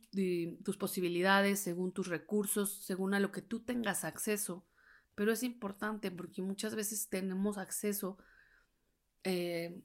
tus 0.65 0.75
posibilidades, 0.75 1.61
según 1.61 1.93
tus 1.93 2.07
recursos, 2.07 2.83
según 2.83 3.13
a 3.13 3.21
lo 3.21 3.31
que 3.31 3.41
tú 3.41 3.63
tengas 3.63 4.03
acceso. 4.03 4.67
Pero 5.15 5.31
es 5.31 5.43
importante 5.43 6.11
porque 6.11 6.41
muchas 6.41 6.75
veces 6.75 7.07
tenemos 7.07 7.57
acceso, 7.57 8.17
eh, 9.23 9.81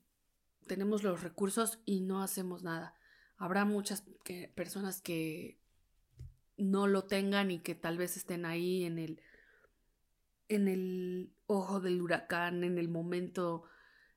tenemos 0.68 1.02
los 1.02 1.22
recursos 1.22 1.80
y 1.84 2.00
no 2.00 2.22
hacemos 2.22 2.62
nada. 2.62 2.94
Habrá 3.36 3.64
muchas 3.64 4.04
personas 4.54 5.00
que 5.00 5.58
no 6.56 6.86
lo 6.86 7.04
tengan 7.04 7.50
y 7.50 7.60
que 7.60 7.74
tal 7.74 7.98
vez 7.98 8.16
estén 8.16 8.44
ahí 8.44 8.84
en 8.84 8.98
el, 8.98 9.20
en 10.48 10.68
el 10.68 11.32
ojo 11.46 11.80
del 11.80 12.00
huracán, 12.00 12.62
en 12.62 12.78
el 12.78 12.88
momento, 12.88 13.64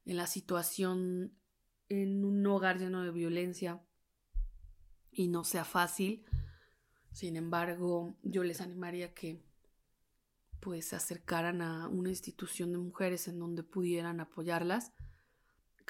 en 0.05 0.17
la 0.17 0.27
situación 0.27 1.33
en 1.89 2.23
un 2.23 2.45
hogar 2.47 2.79
lleno 2.79 3.03
de 3.03 3.11
violencia 3.11 3.81
y 5.11 5.27
no 5.27 5.43
sea 5.43 5.65
fácil. 5.65 6.25
Sin 7.11 7.35
embargo, 7.35 8.17
yo 8.23 8.43
les 8.43 8.61
animaría 8.61 9.13
que 9.13 9.43
pues 10.61 10.89
se 10.89 10.95
acercaran 10.95 11.61
a 11.61 11.89
una 11.89 12.09
institución 12.09 12.71
de 12.71 12.77
mujeres 12.77 13.27
en 13.27 13.39
donde 13.39 13.63
pudieran 13.63 14.21
apoyarlas. 14.21 14.93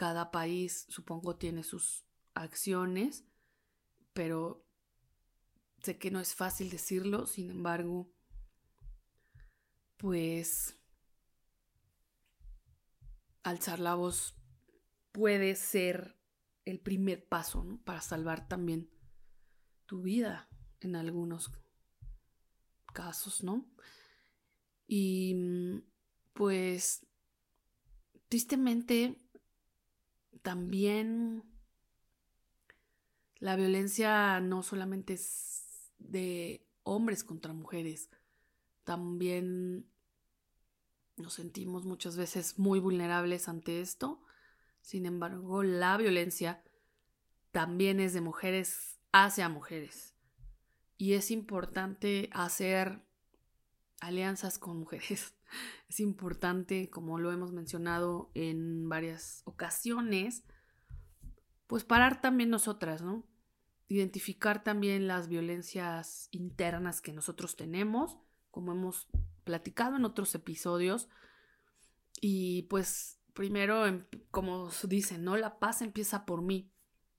Cada 0.01 0.31
país 0.31 0.87
supongo 0.89 1.35
tiene 1.35 1.61
sus 1.61 2.07
acciones, 2.33 3.23
pero 4.13 4.65
sé 5.83 5.99
que 5.99 6.09
no 6.09 6.19
es 6.19 6.33
fácil 6.33 6.71
decirlo, 6.71 7.27
sin 7.27 7.51
embargo, 7.51 8.11
pues 9.97 10.75
alzar 13.43 13.77
la 13.77 13.93
voz 13.93 14.35
puede 15.11 15.55
ser 15.55 16.19
el 16.65 16.79
primer 16.79 17.27
paso 17.27 17.63
para 17.85 18.01
salvar 18.01 18.47
también 18.47 18.89
tu 19.85 20.01
vida 20.01 20.49
en 20.79 20.95
algunos 20.95 21.51
casos, 22.91 23.43
¿no? 23.43 23.71
Y 24.87 25.35
mm, 25.35 25.83
pues 26.33 27.05
tristemente 28.29 29.20
también 30.41 31.43
la 33.39 33.55
violencia 33.55 34.39
no 34.39 34.63
solamente 34.63 35.13
es 35.13 35.91
de 35.97 36.67
hombres 36.83 37.23
contra 37.23 37.53
mujeres, 37.53 38.09
también 38.83 39.87
nos 41.17 41.33
sentimos 41.33 41.85
muchas 41.85 42.17
veces 42.17 42.57
muy 42.57 42.79
vulnerables 42.79 43.47
ante 43.47 43.81
esto 43.81 44.25
sin 44.81 45.05
embargo, 45.05 45.63
la 45.63 45.95
violencia 45.97 46.63
también 47.51 47.99
es 47.99 48.13
de 48.13 48.21
mujeres 48.21 48.99
hacia 49.11 49.47
mujeres. 49.47 50.15
Y 50.97 51.13
es 51.13 51.31
importante 51.31 52.29
hacer 52.33 53.03
alianzas 53.99 54.59
con 54.59 54.77
mujeres. 54.77 55.35
Es 55.89 55.99
importante, 55.99 56.89
como 56.89 57.19
lo 57.19 57.31
hemos 57.31 57.51
mencionado 57.51 58.31
en 58.33 58.87
varias 58.89 59.41
ocasiones, 59.45 60.43
pues 61.67 61.83
parar 61.83 62.21
también 62.21 62.49
nosotras, 62.49 63.01
¿no? 63.01 63.25
Identificar 63.87 64.63
también 64.63 65.07
las 65.07 65.27
violencias 65.27 66.29
internas 66.31 67.01
que 67.01 67.13
nosotros 67.13 67.55
tenemos, 67.55 68.17
como 68.51 68.71
hemos 68.71 69.07
platicado 69.43 69.97
en 69.97 70.05
otros 70.05 70.33
episodios, 70.35 71.09
y 72.21 72.63
pues 72.63 73.19
primero, 73.33 73.85
em, 73.85 74.05
como 74.29 74.69
dicen, 74.87 75.23
¿no? 75.23 75.37
La 75.37 75.59
paz 75.59 75.81
empieza 75.81 76.25
por 76.25 76.41
mí. 76.41 76.71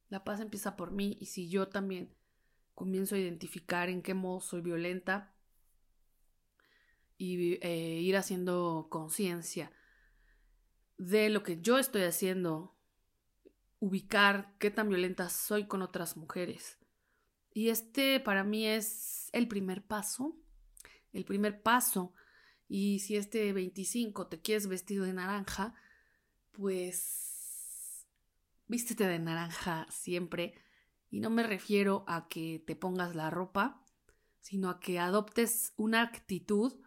La 0.08 0.24
paz 0.24 0.40
empieza 0.40 0.76
por 0.76 0.92
mí 0.92 1.16
y 1.20 1.26
si 1.26 1.48
yo 1.48 1.68
también 1.68 2.14
comienzo 2.74 3.14
a 3.14 3.18
identificar 3.18 3.88
en 3.88 4.02
qué 4.02 4.14
modo 4.14 4.40
soy 4.40 4.60
violenta 4.60 5.31
y 7.22 7.56
eh, 7.62 8.00
ir 8.00 8.16
haciendo 8.16 8.88
conciencia 8.90 9.70
de 10.98 11.28
lo 11.28 11.44
que 11.44 11.60
yo 11.60 11.78
estoy 11.78 12.02
haciendo, 12.02 12.76
ubicar 13.78 14.56
qué 14.58 14.72
tan 14.72 14.88
violenta 14.88 15.28
soy 15.28 15.68
con 15.68 15.82
otras 15.82 16.16
mujeres. 16.16 16.80
Y 17.54 17.68
este 17.68 18.18
para 18.18 18.42
mí 18.42 18.66
es 18.66 19.30
el 19.32 19.46
primer 19.46 19.86
paso, 19.86 20.36
el 21.12 21.24
primer 21.24 21.62
paso. 21.62 22.12
Y 22.66 22.98
si 22.98 23.14
este 23.14 23.52
25 23.52 24.26
te 24.26 24.40
quieres 24.40 24.66
vestido 24.66 25.04
de 25.04 25.12
naranja, 25.12 25.76
pues 26.50 28.04
vístete 28.66 29.06
de 29.06 29.20
naranja 29.20 29.86
siempre. 29.90 30.54
Y 31.08 31.20
no 31.20 31.30
me 31.30 31.44
refiero 31.44 32.04
a 32.08 32.26
que 32.26 32.64
te 32.66 32.74
pongas 32.74 33.14
la 33.14 33.30
ropa, 33.30 33.86
sino 34.40 34.70
a 34.70 34.80
que 34.80 34.98
adoptes 34.98 35.72
una 35.76 36.02
actitud 36.02 36.82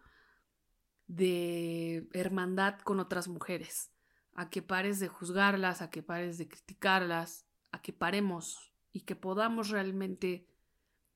de 1.06 2.08
hermandad 2.12 2.78
con 2.80 3.00
otras 3.00 3.28
mujeres, 3.28 3.92
a 4.34 4.50
que 4.50 4.62
pares 4.62 5.00
de 5.00 5.08
juzgarlas, 5.08 5.82
a 5.82 5.90
que 5.90 6.02
pares 6.02 6.38
de 6.38 6.48
criticarlas, 6.48 7.46
a 7.72 7.82
que 7.82 7.92
paremos 7.92 8.74
y 8.92 9.02
que 9.02 9.16
podamos 9.16 9.70
realmente 9.70 10.48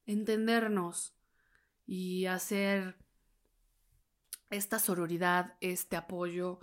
entendernos 0.06 1.14
y 1.86 2.26
hacer 2.26 2.98
esta 4.50 4.78
sororidad, 4.78 5.56
este 5.60 5.96
apoyo, 5.96 6.60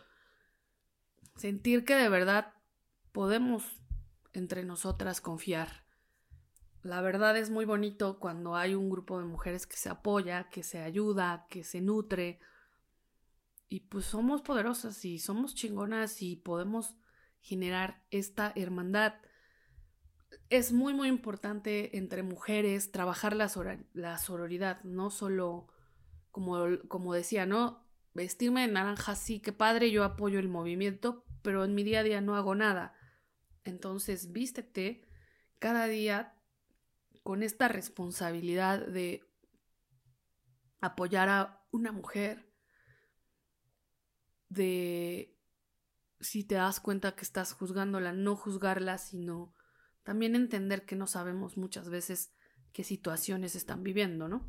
sentir 1.35 1.85
que 1.85 1.95
de 1.95 2.09
verdad 2.09 2.53
podemos 3.11 3.63
entre 4.33 4.63
nosotras 4.63 5.21
confiar. 5.21 5.85
La 6.83 7.01
verdad 7.01 7.35
es 7.37 7.49
muy 7.49 7.65
bonito 7.65 8.19
cuando 8.19 8.55
hay 8.55 8.75
un 8.75 8.89
grupo 8.89 9.19
de 9.19 9.25
mujeres 9.25 9.65
que 9.65 9.77
se 9.77 9.89
apoya, 9.89 10.49
que 10.49 10.63
se 10.63 10.79
ayuda, 10.81 11.47
que 11.49 11.63
se 11.63 11.81
nutre. 11.81 12.39
Y 13.69 13.81
pues 13.81 14.05
somos 14.05 14.41
poderosas 14.41 15.03
y 15.03 15.19
somos 15.19 15.55
chingonas 15.55 16.21
y 16.21 16.37
podemos 16.37 16.95
generar 17.41 18.03
esta 18.11 18.53
hermandad. 18.55 19.15
Es 20.49 20.71
muy 20.71 20.93
muy 20.93 21.09
importante 21.09 21.97
entre 21.97 22.23
mujeres 22.23 22.91
trabajar 22.91 23.35
la, 23.35 23.49
la 23.93 24.17
sororidad, 24.17 24.83
no 24.83 25.09
solo 25.09 25.67
como, 26.31 26.65
como 26.87 27.13
decía, 27.13 27.45
¿no? 27.45 27.83
Vestirme 28.13 28.61
de 28.61 28.73
naranja, 28.73 29.15
sí, 29.15 29.39
qué 29.39 29.51
padre, 29.51 29.91
yo 29.91 30.03
apoyo 30.03 30.39
el 30.39 30.49
movimiento, 30.49 31.25
pero 31.41 31.65
en 31.65 31.75
mi 31.75 31.83
día 31.83 31.99
a 31.99 32.03
día 32.03 32.21
no 32.21 32.35
hago 32.35 32.55
nada. 32.55 32.93
Entonces, 33.63 34.31
vístete 34.31 35.03
cada 35.59 35.87
día 35.87 36.35
con 37.23 37.43
esta 37.43 37.67
responsabilidad 37.67 38.85
de 38.87 39.23
apoyar 40.79 41.29
a 41.29 41.65
una 41.71 41.91
mujer, 41.91 42.46
de 44.49 45.37
si 46.19 46.43
te 46.43 46.55
das 46.55 46.79
cuenta 46.79 47.15
que 47.15 47.21
estás 47.21 47.53
juzgándola, 47.53 48.13
no 48.13 48.35
juzgarla, 48.35 48.97
sino 48.97 49.53
también 50.03 50.35
entender 50.35 50.85
que 50.85 50.95
no 50.95 51.07
sabemos 51.07 51.57
muchas 51.57 51.89
veces 51.89 52.33
qué 52.73 52.83
situaciones 52.83 53.55
están 53.55 53.83
viviendo, 53.83 54.27
¿no? 54.27 54.47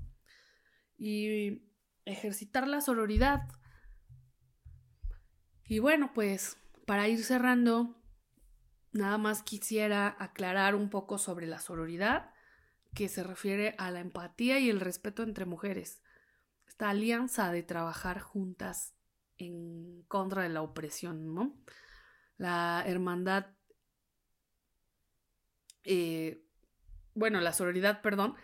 Y 0.96 1.62
ejercitar 2.04 2.66
la 2.66 2.80
sororidad. 2.80 3.42
Y 5.66 5.78
bueno, 5.80 6.12
pues 6.14 6.56
para 6.86 7.08
ir 7.08 7.22
cerrando, 7.22 8.00
nada 8.92 9.18
más 9.18 9.42
quisiera 9.42 10.16
aclarar 10.18 10.74
un 10.74 10.90
poco 10.90 11.18
sobre 11.18 11.46
la 11.46 11.58
sororidad 11.58 12.30
que 12.94 13.08
se 13.08 13.22
refiere 13.22 13.74
a 13.78 13.90
la 13.90 14.00
empatía 14.00 14.58
y 14.58 14.70
el 14.70 14.80
respeto 14.80 15.22
entre 15.22 15.44
mujeres. 15.44 16.02
Esta 16.66 16.90
alianza 16.90 17.52
de 17.52 17.62
trabajar 17.62 18.20
juntas 18.20 18.97
en 19.38 20.02
contra 20.08 20.42
de 20.42 20.48
la 20.50 20.62
opresión, 20.62 21.34
¿no? 21.34 21.56
La 22.36 22.84
hermandad, 22.86 23.46
eh, 25.84 26.44
bueno, 27.14 27.40
la 27.40 27.52
sororidad, 27.52 28.02
perdón, 28.02 28.34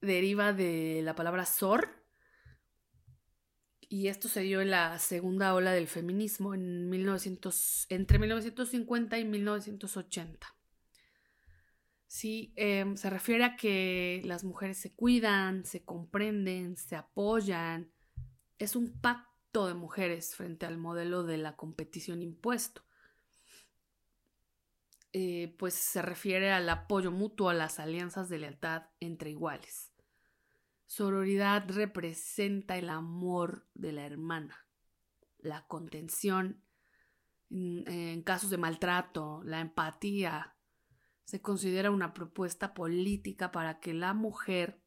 deriva 0.00 0.52
de 0.52 1.02
la 1.02 1.14
palabra 1.14 1.44
sor, 1.44 2.00
y 3.92 4.06
esto 4.06 4.28
se 4.28 4.42
dio 4.42 4.60
en 4.60 4.70
la 4.70 5.00
segunda 5.00 5.52
ola 5.52 5.72
del 5.72 5.88
feminismo 5.88 6.54
en 6.54 6.88
1900, 6.88 7.86
entre 7.88 8.20
1950 8.20 9.18
y 9.18 9.24
1980. 9.24 10.46
Sí, 12.06 12.52
em, 12.54 12.96
se 12.96 13.10
refiere 13.10 13.42
a 13.42 13.56
que 13.56 14.22
las 14.24 14.44
mujeres 14.44 14.78
se 14.78 14.92
cuidan, 14.94 15.64
se 15.64 15.84
comprenden, 15.84 16.76
se 16.76 16.94
apoyan. 16.94 17.90
Es 18.58 18.76
un 18.76 19.00
pacto 19.00 19.29
de 19.52 19.74
mujeres 19.74 20.36
frente 20.36 20.64
al 20.66 20.78
modelo 20.78 21.24
de 21.24 21.36
la 21.36 21.56
competición 21.56 22.22
impuesto. 22.22 22.82
Eh, 25.12 25.56
pues 25.58 25.74
se 25.74 26.02
refiere 26.02 26.52
al 26.52 26.68
apoyo 26.68 27.10
mutuo 27.10 27.48
a 27.48 27.54
las 27.54 27.80
alianzas 27.80 28.28
de 28.28 28.38
lealtad 28.38 28.84
entre 29.00 29.30
iguales. 29.30 29.92
Sororidad 30.86 31.68
representa 31.68 32.78
el 32.78 32.88
amor 32.90 33.66
de 33.74 33.92
la 33.92 34.06
hermana, 34.06 34.66
la 35.38 35.66
contención 35.66 36.62
en 37.50 38.22
casos 38.22 38.50
de 38.50 38.58
maltrato, 38.58 39.42
la 39.42 39.58
empatía, 39.58 40.56
se 41.24 41.42
considera 41.42 41.90
una 41.90 42.14
propuesta 42.14 42.74
política 42.74 43.50
para 43.50 43.80
que 43.80 43.92
la 43.92 44.14
mujer, 44.14 44.80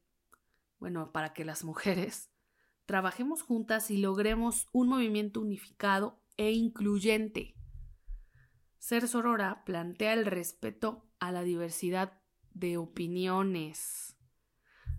bueno, 0.78 1.12
para 1.12 1.34
que 1.34 1.44
las 1.44 1.64
mujeres 1.64 2.30
trabajemos 2.86 3.42
juntas 3.42 3.90
y 3.90 3.98
logremos 3.98 4.68
un 4.72 4.88
movimiento 4.88 5.40
unificado 5.40 6.20
e 6.36 6.52
incluyente. 6.52 7.54
Ser 8.78 9.08
Sorora 9.08 9.64
plantea 9.64 10.12
el 10.12 10.26
respeto 10.26 11.08
a 11.18 11.32
la 11.32 11.42
diversidad 11.42 12.20
de 12.52 12.76
opiniones, 12.76 14.16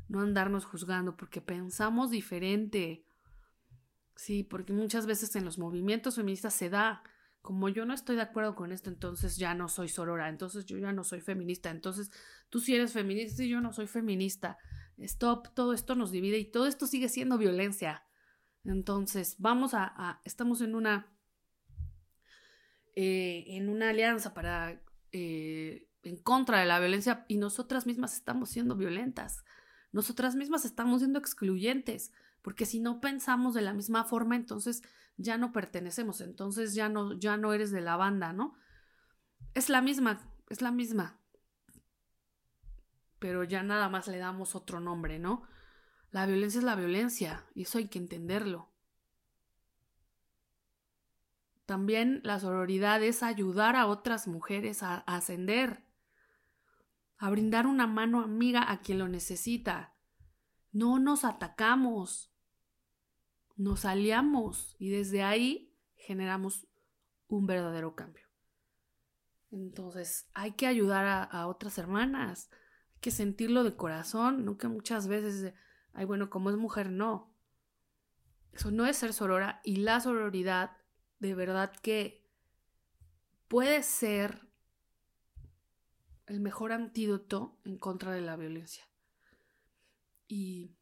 no 0.08 0.22
andarnos 0.22 0.66
juzgando 0.66 1.16
porque 1.16 1.42
pensamos 1.42 2.12
diferente. 2.12 3.06
Sí, 4.16 4.44
porque 4.44 4.74
muchas 4.74 5.06
veces 5.06 5.36
en 5.36 5.46
los 5.46 5.58
movimientos 5.58 6.16
feministas 6.16 6.54
se 6.54 6.70
da 6.70 7.04
como 7.46 7.70
yo 7.70 7.86
no 7.86 7.94
estoy 7.94 8.16
de 8.16 8.24
acuerdo 8.24 8.56
con 8.56 8.72
esto, 8.72 8.90
entonces 8.90 9.38
ya 9.38 9.54
no 9.54 9.68
soy 9.68 9.88
sorora, 9.88 10.30
entonces 10.30 10.66
yo 10.66 10.80
ya 10.80 10.92
no 10.92 11.04
soy 11.04 11.22
feminista, 11.22 11.70
entonces 11.70 12.10
tú 12.50 12.60
sí 12.60 12.74
eres 12.74 12.92
feminista 12.92 13.44
y 13.44 13.50
yo 13.50 13.62
no 13.62 13.72
soy 13.72 13.86
feminista. 13.86 14.58
Stop, 14.98 15.54
todo 15.54 15.74
esto 15.74 15.96
nos 15.96 16.12
divide 16.12 16.38
y 16.38 16.46
todo 16.46 16.68
esto 16.68 16.88
sigue 16.88 17.10
siendo 17.10 17.38
violencia. 17.38 18.04
Entonces, 18.64 19.36
vamos 19.38 19.74
a, 19.74 20.22
estamos 20.24 20.62
en 20.62 20.76
una, 20.76 21.14
eh, 22.96 23.44
en 23.48 23.70
una 23.70 23.90
alianza 23.90 24.34
para, 24.34 24.82
eh, 25.12 25.90
en 26.04 26.18
contra 26.18 26.60
de 26.60 26.66
la 26.66 26.80
violencia 26.80 27.26
y 27.28 27.38
nosotras 27.38 27.86
mismas 27.86 28.16
estamos 28.16 28.50
siendo 28.50 28.76
violentas. 28.76 29.44
Nosotras 29.92 30.36
mismas 30.36 30.66
estamos 30.66 31.02
siendo 31.02 31.20
excluyentes, 31.20 32.12
porque 32.42 32.66
si 32.66 32.80
no 32.80 33.02
pensamos 33.02 33.54
de 33.54 33.62
la 33.62 33.74
misma 33.74 34.04
forma, 34.04 34.36
entonces 34.36 34.82
ya 35.18 35.38
no 35.38 35.52
pertenecemos, 35.52 36.22
entonces 36.22 36.74
ya 36.74 36.90
no, 36.90 37.14
ya 37.14 37.38
no 37.38 37.54
eres 37.54 37.72
de 37.72 37.82
la 37.82 37.96
banda, 37.96 38.34
¿no? 38.34 38.56
Es 39.54 39.70
la 39.70 39.82
misma, 39.82 40.20
es 40.50 40.62
la 40.62 40.72
misma. 40.72 41.20
Pero 43.26 43.44
ya 43.44 43.64
nada 43.64 43.90
más 43.90 44.08
le 44.08 44.20
damos 44.20 44.54
otro 44.54 44.80
nombre, 44.80 45.18
¿no? 45.18 45.42
La 46.12 46.28
violencia 46.28 46.60
es 46.60 46.64
la 46.64 46.76
violencia, 46.76 47.44
y 47.56 47.64
eso 47.64 47.80
hay 47.80 47.88
que 47.88 47.98
entenderlo. 47.98 48.70
También 51.66 52.22
la 52.24 52.40
sororidad 52.40 53.02
es 53.02 53.24
ayudar 53.24 53.78
a 53.78 53.88
otras 53.88 54.28
mujeres 54.28 54.84
a 54.84 54.98
ascender, 54.98 55.84
a 57.18 57.32
brindar 57.32 57.66
una 57.66 57.88
mano 57.88 58.22
amiga 58.22 58.72
a 58.72 58.82
quien 58.82 59.00
lo 59.00 59.08
necesita. 59.08 59.96
No 60.72 61.00
nos 61.00 61.26
atacamos, 61.26 62.32
nos 63.56 63.86
aliamos 63.86 64.76
y 64.78 64.92
desde 64.92 65.24
ahí 65.24 65.76
generamos 65.96 66.68
un 67.28 67.48
verdadero 67.48 67.96
cambio. 67.96 68.28
Entonces 69.50 70.30
hay 70.36 70.52
que 70.52 70.68
ayudar 70.68 71.28
a, 71.32 71.48
otras 71.48 71.80
hermanas, 71.80 72.52
que 73.02 73.12
sentirlo 73.12 73.64
de 73.64 73.76
corazón, 73.76 74.46
no 74.46 74.58
que 74.58 74.68
muchas 74.68 75.08
veces, 75.08 75.54
ay 75.94 76.06
bueno, 76.06 76.30
como 76.30 76.50
es 76.50 76.58
mujer, 76.58 76.92
no. 76.92 77.36
Eso 78.52 78.72
no 78.72 78.86
es 78.86 78.98
ser 78.98 79.14
sorora 79.14 79.62
y 79.64 79.78
la 79.78 80.00
sororidad 80.00 80.78
de 81.20 81.36
verdad 81.36 81.74
que 81.82 82.26
puede 83.48 83.84
ser 83.84 84.48
el 86.26 86.40
mejor 86.40 86.72
antídoto 86.72 87.60
en 87.66 87.78
contra 87.78 88.12
de 88.12 88.22
la 88.22 88.36
violencia. 88.36 88.88
Y 90.28 90.76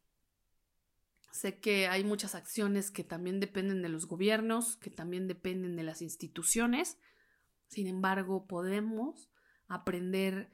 Sé 1.34 1.58
que 1.58 1.88
hay 1.88 2.04
muchas 2.04 2.36
acciones 2.36 2.92
que 2.92 3.02
también 3.02 3.40
dependen 3.40 3.82
de 3.82 3.88
los 3.88 4.06
gobiernos, 4.06 4.76
que 4.76 4.88
también 4.88 5.26
dependen 5.26 5.74
de 5.74 5.82
las 5.82 6.00
instituciones. 6.00 6.96
Sin 7.66 7.88
embargo, 7.88 8.46
podemos 8.46 9.32
aprender 9.66 10.52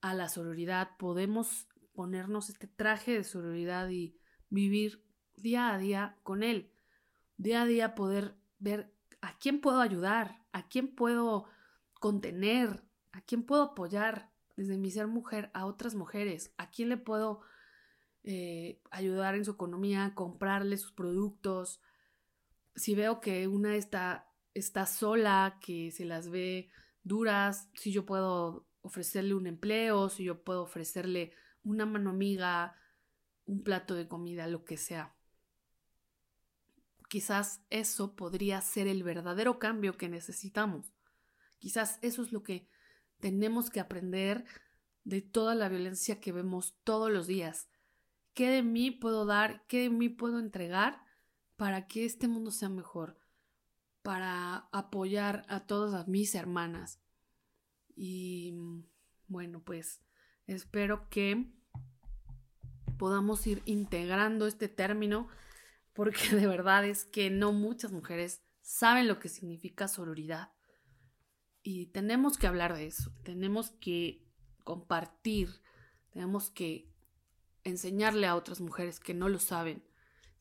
a 0.00 0.14
la 0.14 0.28
sororidad, 0.28 0.96
podemos 0.98 1.68
ponernos 1.94 2.50
este 2.50 2.66
traje 2.66 3.12
de 3.12 3.24
sororidad 3.24 3.88
y 3.88 4.16
vivir 4.50 5.02
día 5.36 5.72
a 5.72 5.78
día 5.78 6.18
con 6.22 6.42
él. 6.42 6.72
Día 7.36 7.62
a 7.62 7.66
día 7.66 7.94
poder 7.94 8.36
ver 8.58 8.92
a 9.20 9.36
quién 9.38 9.60
puedo 9.60 9.80
ayudar, 9.80 10.44
a 10.52 10.68
quién 10.68 10.94
puedo 10.94 11.46
contener, 11.94 12.84
a 13.12 13.20
quién 13.22 13.42
puedo 13.42 13.62
apoyar 13.62 14.30
desde 14.56 14.78
mi 14.78 14.90
ser 14.90 15.06
mujer 15.06 15.50
a 15.54 15.66
otras 15.66 15.94
mujeres, 15.94 16.54
a 16.56 16.70
quién 16.70 16.88
le 16.88 16.96
puedo 16.96 17.40
eh, 18.24 18.80
ayudar 18.90 19.34
en 19.34 19.44
su 19.44 19.52
economía, 19.52 20.12
comprarle 20.14 20.76
sus 20.78 20.92
productos. 20.92 21.80
Si 22.74 22.94
veo 22.94 23.20
que 23.20 23.48
una 23.48 23.76
está, 23.76 24.28
está 24.54 24.86
sola, 24.86 25.58
que 25.60 25.90
se 25.92 26.04
las 26.04 26.28
ve 26.28 26.68
duras, 27.04 27.70
si 27.74 27.92
yo 27.92 28.04
puedo 28.04 28.65
ofrecerle 28.86 29.34
un 29.34 29.46
empleo, 29.46 30.08
si 30.08 30.24
yo 30.24 30.42
puedo 30.42 30.62
ofrecerle 30.62 31.32
una 31.64 31.86
mano 31.86 32.10
amiga, 32.10 32.76
un 33.44 33.62
plato 33.62 33.94
de 33.94 34.08
comida, 34.08 34.46
lo 34.46 34.64
que 34.64 34.76
sea. 34.76 35.14
Quizás 37.08 37.62
eso 37.70 38.16
podría 38.16 38.60
ser 38.60 38.88
el 38.88 39.02
verdadero 39.02 39.58
cambio 39.58 39.96
que 39.96 40.08
necesitamos. 40.08 40.92
Quizás 41.58 41.98
eso 42.02 42.22
es 42.22 42.32
lo 42.32 42.42
que 42.42 42.68
tenemos 43.20 43.70
que 43.70 43.80
aprender 43.80 44.44
de 45.04 45.22
toda 45.22 45.54
la 45.54 45.68
violencia 45.68 46.20
que 46.20 46.32
vemos 46.32 46.76
todos 46.82 47.10
los 47.10 47.26
días. 47.26 47.68
¿Qué 48.34 48.50
de 48.50 48.62
mí 48.62 48.90
puedo 48.90 49.24
dar? 49.24 49.64
¿Qué 49.66 49.82
de 49.82 49.90
mí 49.90 50.08
puedo 50.08 50.38
entregar 50.38 51.00
para 51.56 51.86
que 51.86 52.04
este 52.04 52.28
mundo 52.28 52.50
sea 52.50 52.68
mejor? 52.68 53.18
Para 54.02 54.68
apoyar 54.72 55.44
a 55.48 55.66
todas 55.66 56.08
mis 56.08 56.34
hermanas. 56.34 57.00
Y 57.96 58.54
bueno, 59.26 59.62
pues 59.64 60.02
espero 60.46 61.08
que 61.08 61.50
podamos 62.98 63.46
ir 63.46 63.62
integrando 63.64 64.46
este 64.46 64.68
término 64.68 65.28
porque 65.92 66.28
de 66.36 66.46
verdad 66.46 66.84
es 66.84 67.04
que 67.04 67.30
no 67.30 67.52
muchas 67.52 67.90
mujeres 67.90 68.42
saben 68.60 69.08
lo 69.08 69.18
que 69.18 69.28
significa 69.28 69.88
sororidad. 69.88 70.52
Y 71.62 71.86
tenemos 71.86 72.38
que 72.38 72.46
hablar 72.46 72.76
de 72.76 72.86
eso, 72.86 73.12
tenemos 73.24 73.70
que 73.80 74.24
compartir, 74.62 75.50
tenemos 76.10 76.50
que 76.50 76.92
enseñarle 77.64 78.28
a 78.28 78.36
otras 78.36 78.60
mujeres 78.60 79.00
que 79.00 79.14
no 79.14 79.28
lo 79.28 79.40
saben 79.40 79.82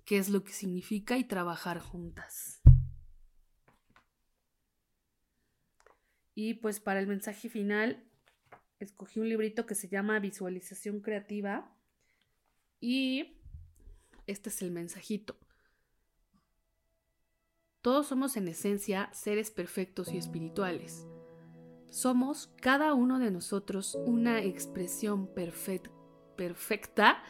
qué 0.06 0.20
es 0.20 0.30
lo 0.30 0.44
que 0.44 0.54
significa 0.54 1.18
y 1.18 1.24
trabajar 1.24 1.80
juntas. 1.80 2.62
Y 6.36 6.56
pues 6.56 6.80
para 6.80 7.00
el 7.00 7.08
mensaje 7.08 7.50
final 7.50 8.04
escogí 8.80 9.19
un 9.19 9.30
librito 9.30 9.65
que 9.65 9.74
se 9.74 9.88
llama 9.88 10.19
Visualización 10.19 11.00
Creativa 11.00 11.74
y 12.80 13.39
este 14.28 14.50
es 14.50 14.62
el 14.62 14.71
mensajito. 14.71 15.38
Todos 17.82 18.08
somos 18.08 18.36
en 18.36 18.48
esencia 18.48 19.10
seres 19.13 19.52
perfectos 19.52 20.12
y 20.12 20.17
espirituales. 20.17 21.08
Somos 21.89 22.48
cada 22.60 22.93
uno 22.93 23.19
de 23.19 23.32
nosotros 23.32 23.95
una 24.06 24.41
expresión 24.41 25.30
perfecta 26.36 27.24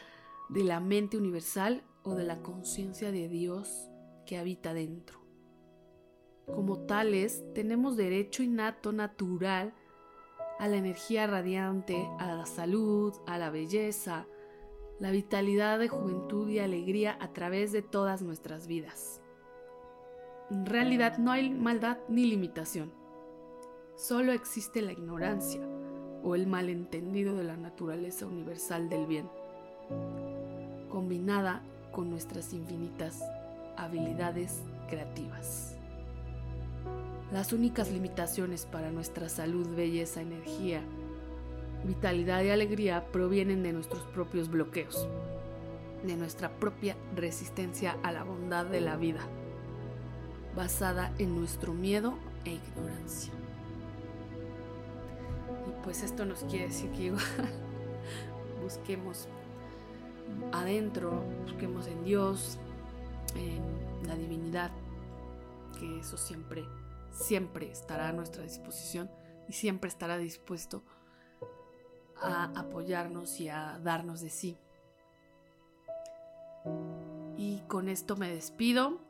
de 0.48 0.64
la 0.64 0.80
mente 0.80 1.18
universal 1.18 1.84
o 2.02 2.14
de 2.14 2.24
la 2.24 2.42
conciencia 2.42 3.12
de 3.12 3.28
Dios 3.28 3.90
que 4.26 4.38
habita 4.38 4.72
dentro. 4.74 5.25
Como 6.46 6.78
tales, 6.78 7.44
tenemos 7.54 7.96
derecho 7.96 8.42
innato 8.42 8.92
natural 8.92 9.74
a 10.58 10.68
la 10.68 10.76
energía 10.76 11.26
radiante, 11.26 12.08
a 12.18 12.34
la 12.34 12.46
salud, 12.46 13.12
a 13.26 13.36
la 13.36 13.50
belleza, 13.50 14.26
la 15.00 15.10
vitalidad 15.10 15.78
de 15.78 15.88
juventud 15.88 16.48
y 16.48 16.60
alegría 16.60 17.18
a 17.20 17.32
través 17.32 17.72
de 17.72 17.82
todas 17.82 18.22
nuestras 18.22 18.66
vidas. 18.66 19.20
En 20.50 20.64
realidad 20.64 21.18
no 21.18 21.32
hay 21.32 21.50
maldad 21.50 21.98
ni 22.08 22.26
limitación. 22.26 22.92
Solo 23.96 24.32
existe 24.32 24.82
la 24.82 24.92
ignorancia 24.92 25.60
o 26.22 26.34
el 26.34 26.46
malentendido 26.46 27.34
de 27.34 27.44
la 27.44 27.56
naturaleza 27.56 28.26
universal 28.26 28.88
del 28.88 29.06
bien, 29.06 29.28
combinada 30.88 31.62
con 31.92 32.08
nuestras 32.08 32.52
infinitas 32.52 33.22
habilidades 33.76 34.62
creativas. 34.88 35.75
Las 37.32 37.52
únicas 37.52 37.90
limitaciones 37.90 38.66
para 38.66 38.90
nuestra 38.90 39.28
salud, 39.28 39.66
belleza, 39.74 40.20
energía, 40.20 40.82
vitalidad 41.84 42.42
y 42.42 42.50
alegría 42.50 43.04
provienen 43.10 43.62
de 43.62 43.72
nuestros 43.72 44.04
propios 44.04 44.48
bloqueos, 44.48 45.08
de 46.04 46.16
nuestra 46.16 46.50
propia 46.50 46.96
resistencia 47.14 47.96
a 48.02 48.12
la 48.12 48.22
bondad 48.22 48.66
de 48.66 48.80
la 48.80 48.96
vida 48.96 49.20
basada 50.56 51.12
en 51.18 51.36
nuestro 51.36 51.74
miedo 51.74 52.14
e 52.44 52.54
ignorancia. 52.54 53.32
Y 55.68 55.84
pues 55.84 56.02
esto 56.02 56.24
nos 56.24 56.44
quiere 56.44 56.68
decir 56.68 56.90
que 56.92 57.12
busquemos 58.62 59.28
adentro, 60.52 61.22
busquemos 61.44 61.86
en 61.86 62.04
Dios, 62.04 62.58
en 63.34 64.08
la 64.08 64.16
divinidad, 64.16 64.70
que 65.78 65.98
eso 66.00 66.16
siempre, 66.16 66.64
siempre 67.16 67.70
estará 67.70 68.08
a 68.08 68.12
nuestra 68.12 68.42
disposición 68.42 69.10
y 69.48 69.54
siempre 69.54 69.88
estará 69.88 70.18
dispuesto 70.18 70.84
a 72.20 72.52
apoyarnos 72.58 73.40
y 73.40 73.48
a 73.48 73.78
darnos 73.82 74.20
de 74.20 74.28
sí. 74.30 74.58
Y 77.36 77.60
con 77.68 77.88
esto 77.88 78.16
me 78.16 78.32
despido. 78.32 79.00